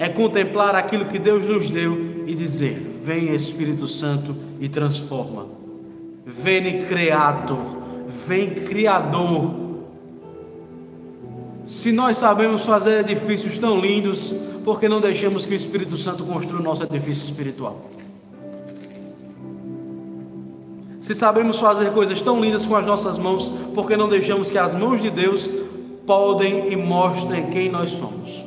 é 0.00 0.09
contemplar 0.09 0.74
aquilo 0.74 1.05
que 1.05 1.18
Deus 1.18 1.46
nos 1.46 1.70
deu 1.70 2.24
e 2.26 2.35
dizer: 2.35 2.74
Vem 3.05 3.33
Espírito 3.33 3.87
Santo 3.87 4.35
e 4.59 4.68
transforma. 4.68 5.46
Vem 6.26 6.87
Criador, 6.87 7.83
vem 8.26 8.50
Criador. 8.50 9.70
Se 11.71 11.93
nós 11.93 12.17
sabemos 12.17 12.67
fazer 12.67 12.99
edifícios 12.99 13.57
tão 13.57 13.81
lindos, 13.81 14.35
por 14.65 14.81
que 14.81 14.89
não 14.89 15.01
deixamos 15.01 15.47
que 15.47 15.53
o 15.53 15.57
Espírito 15.57 15.97
Santo 15.97 16.25
construa 16.25 16.59
o 16.59 16.63
nosso 16.65 16.83
edifício 16.83 17.31
espiritual? 17.31 17.89
Se 21.01 21.15
sabemos 21.15 21.61
fazer 21.61 21.93
coisas 21.93 22.21
tão 22.21 22.41
lindas 22.41 22.67
com 22.67 22.75
as 22.75 22.85
nossas 22.85 23.17
mãos, 23.17 23.53
por 23.73 23.87
que 23.87 23.97
não 23.97 24.09
deixamos 24.09 24.51
que 24.51 24.59
as 24.59 24.75
mãos 24.75 25.01
de 25.01 25.11
Deus 25.11 25.49
podem 26.05 26.73
e 26.73 26.77
mostrem 26.77 27.51
quem 27.51 27.71
nós 27.71 27.93
somos? 27.93 28.45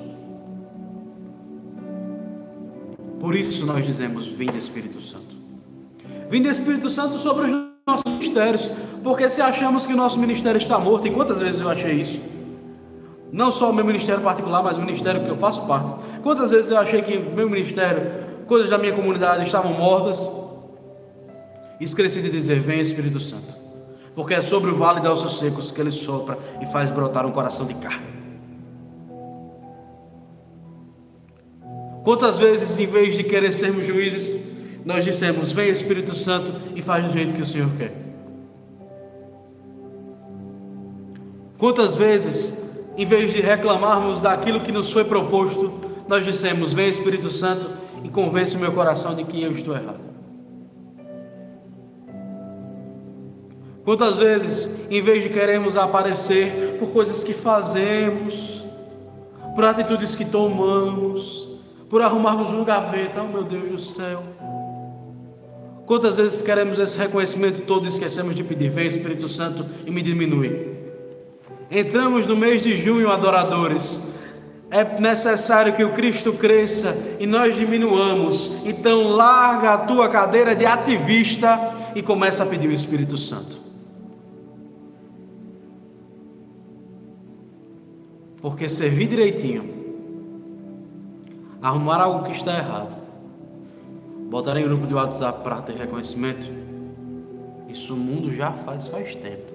Por 3.22 3.38
isso 3.38 3.66
nós 3.66 3.86
dizemos: 3.86 4.28
Vinde 4.28 4.58
Espírito 4.58 5.02
Santo. 5.02 5.38
Vinde 6.30 6.50
Espírito 6.50 6.90
Santo 6.90 7.18
sobre 7.18 7.46
os 7.46 7.52
nossos 7.88 8.04
ministérios, 8.12 8.70
porque 9.02 9.30
se 9.30 9.42
achamos 9.42 9.86
que 9.86 9.94
o 9.94 9.98
nosso 9.98 10.20
ministério 10.20 10.58
está 10.58 10.78
morto, 10.78 11.08
e 11.08 11.12
quantas 11.12 11.40
vezes 11.40 11.62
eu 11.62 11.70
achei 11.70 12.02
isso? 12.02 12.42
Não 13.34 13.52
só 13.52 13.72
o 13.72 13.74
meu 13.74 13.84
ministério 13.84 14.22
particular, 14.22 14.62
mas 14.62 14.78
o 14.78 14.80
ministério 14.80 15.24
que 15.24 15.30
eu 15.30 15.36
faço 15.36 15.65
parte. 15.65 15.91
Quantas 16.22 16.52
vezes 16.52 16.69
eu 16.69 16.78
achei 16.78 17.02
que 17.02 17.17
meu 17.17 17.50
ministério, 17.50 18.46
coisas 18.46 18.69
da 18.69 18.78
minha 18.78 18.93
comunidade 18.93 19.43
estavam 19.43 19.74
mortas? 19.74 20.30
Esqueci 21.82 22.22
de 22.22 22.30
dizer: 22.30 22.60
Vem 22.60 22.80
Espírito 22.80 23.19
Santo, 23.19 23.56
porque 24.15 24.36
é 24.36 24.41
sobre 24.41 24.69
o 24.69 24.78
vale 24.78 25.02
de 25.02 25.08
ossos 25.08 25.39
secos 25.39 25.72
que 25.72 25.82
ele 25.82 25.89
sopra 25.89 26.38
e 26.62 26.67
faz 26.67 26.91
brotar 26.91 27.26
um 27.26 27.32
coração 27.32 27.65
de 27.65 27.74
carne. 27.74 28.06
Quantas 32.04 32.38
vezes, 32.38 32.78
em 32.78 32.86
vez 32.86 33.17
de 33.17 33.24
querer 33.24 33.52
sermos 33.52 33.88
juízes, 33.88 34.54
nós 34.86 35.04
dissemos: 35.04 35.52
Vem 35.52 35.69
Espírito 35.69 36.13
Santo 36.13 36.54
e 36.76 36.84
faz 36.84 37.04
do 37.04 37.12
jeito 37.12 37.34
que 37.34 37.41
o 37.41 37.48
Senhor 37.48 37.72
quer. 37.80 37.96
Quantas 41.58 41.96
vezes, 41.96 42.62
em 42.97 43.06
vez 43.06 43.32
de 43.32 43.41
reclamarmos 43.41 44.21
daquilo 44.21 44.62
que 44.62 44.71
nos 44.71 44.91
foi 44.91 45.03
proposto, 45.03 45.73
nós 46.08 46.25
dissemos: 46.25 46.73
Vem 46.73 46.89
Espírito 46.89 47.29
Santo 47.29 47.69
e 48.03 48.10
convence 48.10 48.56
o 48.56 48.60
meu 48.60 48.71
coração 48.71 49.15
de 49.15 49.23
que 49.23 49.41
eu 49.41 49.51
estou 49.51 49.75
errado. 49.75 50.13
Quantas 53.84 54.17
vezes, 54.17 54.69
em 54.89 55.01
vez 55.01 55.23
de 55.23 55.29
queremos 55.29 55.75
aparecer 55.75 56.77
por 56.79 56.89
coisas 56.91 57.23
que 57.23 57.34
fazemos, 57.34 58.63
por 59.56 59.65
atitudes 59.65 60.15
que 60.15 60.23
tomamos, 60.23 61.49
por 61.89 62.01
arrumarmos 62.01 62.49
uma 62.49 62.63
gaveta, 62.63 63.21
oh 63.21 63.27
meu 63.27 63.43
Deus 63.43 63.69
do 63.69 63.79
céu. 63.79 64.23
Quantas 65.86 66.15
vezes 66.15 66.41
queremos 66.41 66.79
esse 66.79 66.97
reconhecimento 66.97 67.65
todo 67.65 67.86
e 67.86 67.89
esquecemos 67.89 68.36
de 68.36 68.43
pedir, 68.43 68.69
vem 68.69 68.88
Espírito 68.88 69.27
Santo 69.27 69.65
e 69.86 69.91
me 69.91 70.01
diminui. 70.01 70.73
Entramos 71.74 72.28
no 72.28 72.38
mês 72.38 72.62
de 72.62 72.78
junho, 72.78 73.10
adoradores. 73.10 74.00
É 74.70 75.00
necessário 75.00 75.74
que 75.74 75.84
o 75.84 75.94
Cristo 75.94 76.34
cresça 76.34 76.96
e 77.20 77.26
nós 77.26 77.56
diminuamos. 77.56 78.64
Então 78.64 79.08
larga 79.08 79.74
a 79.74 79.78
tua 79.80 80.08
cadeira 80.08 80.56
de 80.56 80.66
ativista 80.68 81.74
e 81.96 82.02
começa 82.04 82.44
a 82.44 82.46
pedir 82.46 82.68
o 82.68 82.72
Espírito 82.72 83.18
Santo. 83.18 83.58
Porque 88.40 88.70
servir 88.70 89.08
direitinho 89.08 89.84
arrumar 91.64 92.02
algo 92.02 92.26
que 92.26 92.34
está 92.34 92.58
errado, 92.58 92.94
botar 94.30 94.58
em 94.58 94.66
grupo 94.66 94.86
de 94.86 94.94
WhatsApp 94.94 95.42
para 95.42 95.62
ter 95.62 95.78
reconhecimento, 95.78 96.52
isso 97.70 97.94
o 97.94 97.98
mundo 97.98 98.34
já 98.34 98.52
faz 98.52 98.90
faz 98.90 99.16
tempo. 99.16 99.53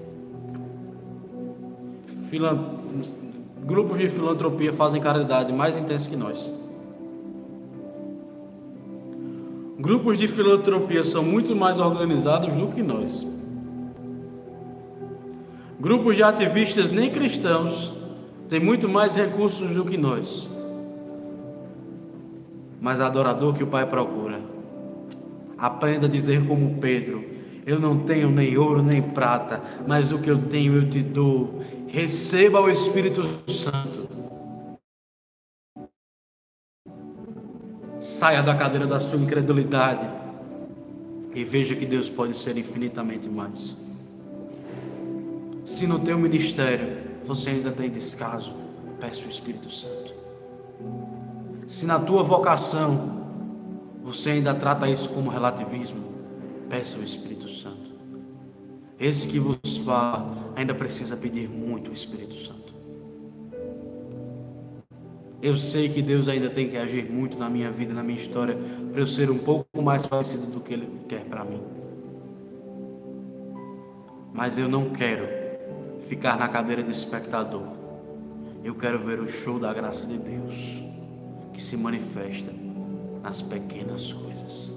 Filan... 2.28 2.78
Grupos 3.64 3.98
de 3.98 4.08
filantropia 4.08 4.72
fazem 4.72 5.00
caridade 5.00 5.52
mais 5.52 5.76
intensa 5.76 6.08
que 6.08 6.16
nós. 6.16 6.50
Grupos 9.78 10.16
de 10.16 10.26
filantropia 10.26 11.04
são 11.04 11.22
muito 11.22 11.54
mais 11.54 11.78
organizados 11.78 12.52
do 12.52 12.68
que 12.68 12.82
nós. 12.82 13.26
Grupos 15.78 16.16
de 16.16 16.22
ativistas 16.22 16.90
nem 16.90 17.10
cristãos 17.10 17.92
têm 18.48 18.58
muito 18.58 18.88
mais 18.88 19.14
recursos 19.14 19.70
do 19.74 19.84
que 19.84 19.96
nós 19.96 20.48
mas 22.80 23.00
adorador 23.00 23.54
que 23.54 23.62
o 23.62 23.66
Pai 23.66 23.86
procura. 23.86 24.40
Aprenda 25.56 26.06
a 26.06 26.10
dizer 26.10 26.46
como 26.46 26.76
Pedro: 26.80 27.24
Eu 27.66 27.80
não 27.80 27.98
tenho 27.98 28.30
nem 28.30 28.56
ouro 28.56 28.82
nem 28.82 29.02
prata, 29.02 29.60
mas 29.86 30.12
o 30.12 30.18
que 30.18 30.30
eu 30.30 30.38
tenho 30.38 30.76
eu 30.76 30.88
te 30.88 31.00
dou. 31.00 31.62
Receba 31.88 32.60
o 32.60 32.68
Espírito 32.68 33.22
Santo. 33.50 34.08
Saia 37.98 38.42
da 38.42 38.54
cadeira 38.54 38.86
da 38.86 39.00
sua 39.00 39.18
incredulidade 39.18 40.08
e 41.34 41.44
veja 41.44 41.74
que 41.74 41.86
Deus 41.86 42.10
pode 42.10 42.36
ser 42.36 42.58
infinitamente 42.58 43.28
mais. 43.28 43.78
Se 45.64 45.86
no 45.86 45.98
teu 45.98 46.18
ministério 46.18 46.98
você 47.24 47.50
ainda 47.50 47.72
tem 47.72 47.90
descaso, 47.90 48.54
peça 49.00 49.24
o 49.26 49.30
Espírito 49.30 49.70
Santo. 49.70 50.12
Se 51.66 51.86
na 51.86 51.98
tua 51.98 52.22
vocação 52.22 53.26
você 54.02 54.30
ainda 54.30 54.54
trata 54.54 54.88
isso 54.88 55.08
como 55.08 55.30
relativismo, 55.30 56.04
peça 56.68 56.98
ao 56.98 57.02
Espírito 57.02 57.48
Santo. 57.48 57.87
Esse 58.98 59.28
que 59.28 59.38
vos 59.38 59.76
fala 59.84 60.52
ainda 60.56 60.74
precisa 60.74 61.16
pedir 61.16 61.48
muito 61.48 61.90
o 61.90 61.94
Espírito 61.94 62.34
Santo. 62.38 62.74
Eu 65.40 65.56
sei 65.56 65.88
que 65.88 66.02
Deus 66.02 66.26
ainda 66.26 66.50
tem 66.50 66.68
que 66.68 66.76
agir 66.76 67.08
muito 67.08 67.38
na 67.38 67.48
minha 67.48 67.70
vida, 67.70 67.94
na 67.94 68.02
minha 68.02 68.18
história, 68.18 68.58
para 68.90 69.00
eu 69.00 69.06
ser 69.06 69.30
um 69.30 69.38
pouco 69.38 69.80
mais 69.80 70.04
parecido 70.04 70.46
do 70.46 70.60
que 70.60 70.72
Ele 70.72 70.88
quer 71.08 71.24
para 71.26 71.44
mim. 71.44 71.62
Mas 74.32 74.58
eu 74.58 74.68
não 74.68 74.90
quero 74.90 75.28
ficar 76.08 76.36
na 76.36 76.48
cadeira 76.48 76.82
de 76.82 76.90
espectador. 76.90 77.68
Eu 78.64 78.74
quero 78.74 78.98
ver 78.98 79.20
o 79.20 79.28
show 79.28 79.60
da 79.60 79.72
graça 79.72 80.06
de 80.06 80.18
Deus 80.18 80.82
que 81.52 81.62
se 81.62 81.76
manifesta 81.76 82.52
nas 83.22 83.40
pequenas 83.40 84.12
coisas. 84.12 84.76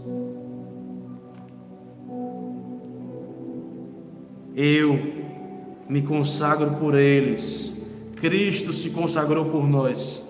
Eu 4.55 4.99
me 5.87 6.01
consagro 6.01 6.71
por 6.71 6.95
eles, 6.95 7.81
Cristo 8.15 8.71
se 8.71 8.89
consagrou 8.91 9.45
por 9.45 9.67
nós, 9.67 10.29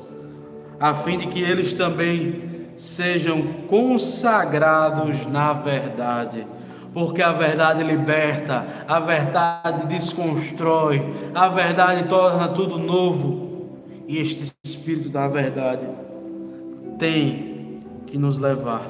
a 0.79 0.93
fim 0.93 1.17
de 1.17 1.27
que 1.27 1.41
eles 1.41 1.73
também 1.73 2.51
sejam 2.75 3.43
consagrados 3.67 5.25
na 5.27 5.53
verdade. 5.53 6.47
Porque 6.93 7.21
a 7.21 7.31
verdade 7.31 7.83
liberta, 7.83 8.65
a 8.87 8.99
verdade 8.99 9.87
desconstrói, 9.87 11.13
a 11.33 11.47
verdade 11.47 12.09
torna 12.09 12.49
tudo 12.49 12.77
novo. 12.77 13.77
E 14.07 14.17
este 14.17 14.51
Espírito 14.63 15.07
da 15.07 15.27
verdade 15.27 15.87
tem 16.99 17.81
que 18.07 18.17
nos 18.17 18.37
levar 18.37 18.89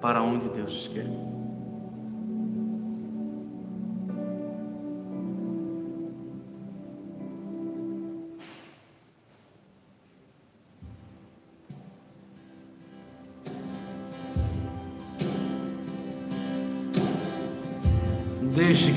para 0.00 0.22
onde 0.22 0.48
Deus 0.48 0.88
quer. 0.92 1.33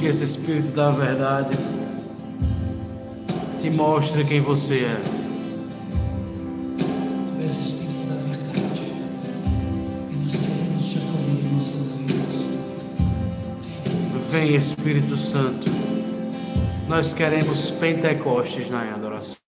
Que 0.07 0.11
esse 0.11 0.23
Espírito 0.23 0.69
da 0.69 0.89
verdade 0.89 1.57
te 3.59 3.69
mostre 3.69 4.23
quem 4.23 4.39
você 4.39 4.85
é. 4.85 5.01
Tu 7.27 7.43
és 7.43 7.57
o 7.57 7.59
Espírito 7.59 8.07
da 8.07 8.15
verdade 8.15 8.83
e 10.09 10.15
nós 10.23 10.39
queremos 10.39 10.85
te 10.85 10.97
acolher 10.99 11.45
em 11.45 11.53
nossas 11.53 11.91
vidas. 11.91 12.45
Vem 14.31 14.55
Espírito 14.55 15.17
Santo. 15.17 15.69
Nós 16.87 17.13
queremos 17.13 17.71
Pentecostes 17.71 18.69
na 18.69 18.93
adoração. 18.93 19.46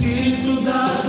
Espírito 0.00 0.62
da 0.62 0.99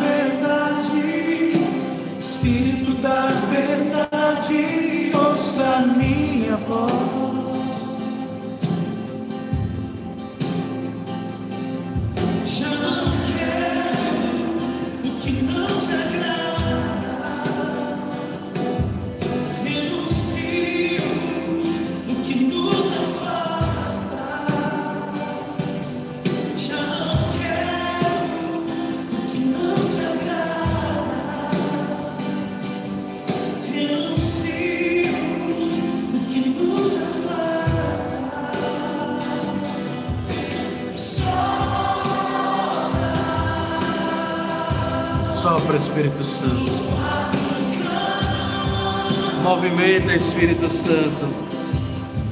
Movimenta 49.62 50.16
Espírito 50.16 50.68
Santo. 50.74 51.28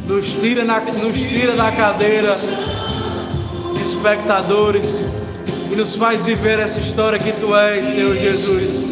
Nos 0.08 0.34
tira, 0.42 0.66
na, 0.66 0.80
nos 0.80 1.16
tira 1.16 1.56
da 1.56 1.72
cadeira 1.72 2.36
de 3.76 3.82
espectadores 3.84 5.08
e 5.72 5.76
nos 5.76 5.96
faz 5.96 6.26
viver 6.26 6.58
essa 6.58 6.80
história 6.80 7.20
que 7.20 7.32
tu 7.34 7.56
és, 7.56 7.86
Senhor 7.86 8.16
Jesus, 8.16 8.84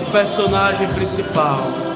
o 0.00 0.10
personagem 0.10 0.88
principal. 0.88 1.91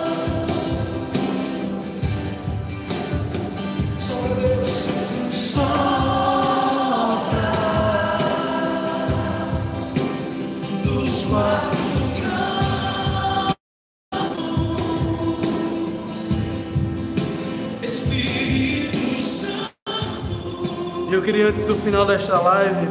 Queria, 21.27 21.49
antes 21.49 21.65
do 21.65 21.75
final 21.75 22.07
desta 22.07 22.41
live, 22.41 22.89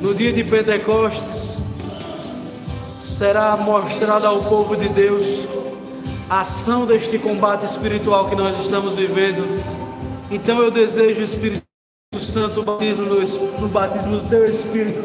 no 0.00 0.14
dia 0.14 0.32
de 0.32 0.44
Pentecostes, 0.44 1.58
será 3.00 3.56
mostrada 3.56 4.28
ao 4.28 4.38
povo 4.38 4.76
de 4.76 4.88
Deus 4.90 5.48
a 6.28 6.42
ação 6.42 6.86
deste 6.86 7.18
combate 7.18 7.66
espiritual 7.66 8.30
que 8.30 8.36
nós 8.36 8.56
estamos 8.60 8.94
vivendo. 8.94 9.44
Então 10.30 10.62
eu 10.62 10.70
desejo, 10.70 11.22
Espírito 11.22 11.64
Santo, 12.20 12.60
o 12.60 12.62
batismo 12.62 13.06
no, 13.06 13.20
no 13.60 13.68
batismo 13.68 14.20
do 14.20 14.28
Teu 14.28 14.44
Espírito 14.44 15.02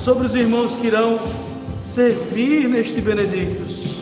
sobre 0.00 0.28
os 0.28 0.34
irmãos 0.36 0.76
que 0.76 0.86
irão 0.86 1.18
servir 1.82 2.68
neste 2.68 3.00
Benedictus. 3.00 3.96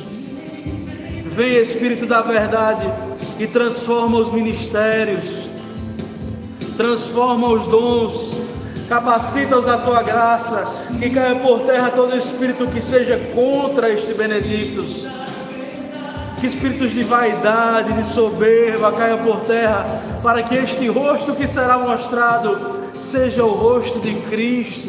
Vem 1.25 1.57
Espírito 1.57 2.05
da 2.05 2.21
verdade 2.21 3.12
e 3.43 3.47
transforma 3.49 4.19
os 4.19 4.33
ministérios, 4.33 5.25
transforma 6.77 7.49
os 7.49 7.67
dons, 7.67 8.39
capacita-os 8.89 9.67
à 9.67 9.79
tua 9.79 10.01
graça, 10.01 10.87
que 10.97 11.11
caia 11.11 11.35
por 11.35 11.63
terra 11.63 11.91
todo 11.91 12.17
espírito 12.17 12.69
que 12.69 12.81
seja 12.81 13.19
contra 13.35 13.91
este 13.91 14.15
Benedictus. 14.15 15.05
Que 16.39 16.47
espíritos 16.47 16.93
de 16.93 17.03
vaidade, 17.03 17.93
de 17.95 18.07
soberba 18.07 18.93
caia 18.93 19.17
por 19.17 19.41
terra, 19.41 19.87
para 20.23 20.45
que 20.45 20.55
este 20.55 20.87
rosto 20.87 21.35
que 21.35 21.49
será 21.49 21.79
mostrado 21.79 22.81
seja 22.95 23.45
o 23.45 23.51
rosto 23.51 23.99
de 23.99 24.15
Cristo. 24.31 24.89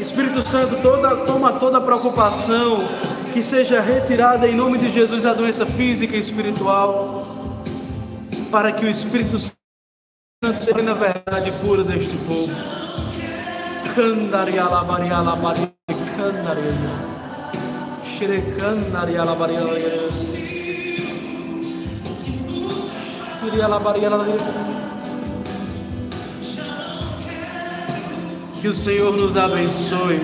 Espírito 0.00 0.48
Santo, 0.48 0.76
toda, 0.80 1.16
toma 1.26 1.54
toda 1.54 1.80
preocupação, 1.80 2.84
que 3.32 3.42
seja 3.42 3.80
retirada 3.80 4.46
em 4.46 4.54
nome 4.54 4.78
de 4.78 4.90
Jesus 4.90 5.24
a 5.24 5.32
doença 5.32 5.64
física 5.64 6.16
e 6.16 6.20
espiritual, 6.20 7.26
para 8.50 8.72
que 8.72 8.84
o 8.84 8.90
Espírito 8.90 9.38
Santo 9.38 10.64
seja 10.64 10.82
na 10.82 10.94
verdade 10.94 11.52
pura 11.62 11.84
deste 11.84 12.16
povo. 12.18 12.52
Que 28.60 28.68
o 28.68 28.74
Senhor 28.74 29.16
nos 29.16 29.36
abençoe, 29.36 30.20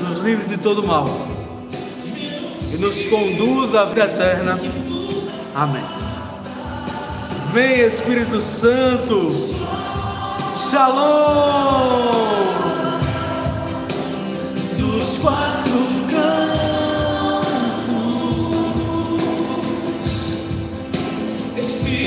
nos 0.00 0.22
livre 0.22 0.46
de 0.46 0.56
todo 0.58 0.86
mal 0.86 1.39
e 2.72 2.78
nos 2.78 3.06
conduza 3.06 3.82
à 3.82 3.84
vida 3.86 4.04
eterna. 4.04 4.58
Amém. 5.54 5.84
Vem 7.52 7.80
Espírito 7.80 8.40
Santo. 8.40 9.28
Shalom. 10.70 12.10
Dos 14.78 15.18
quatro 15.18 15.99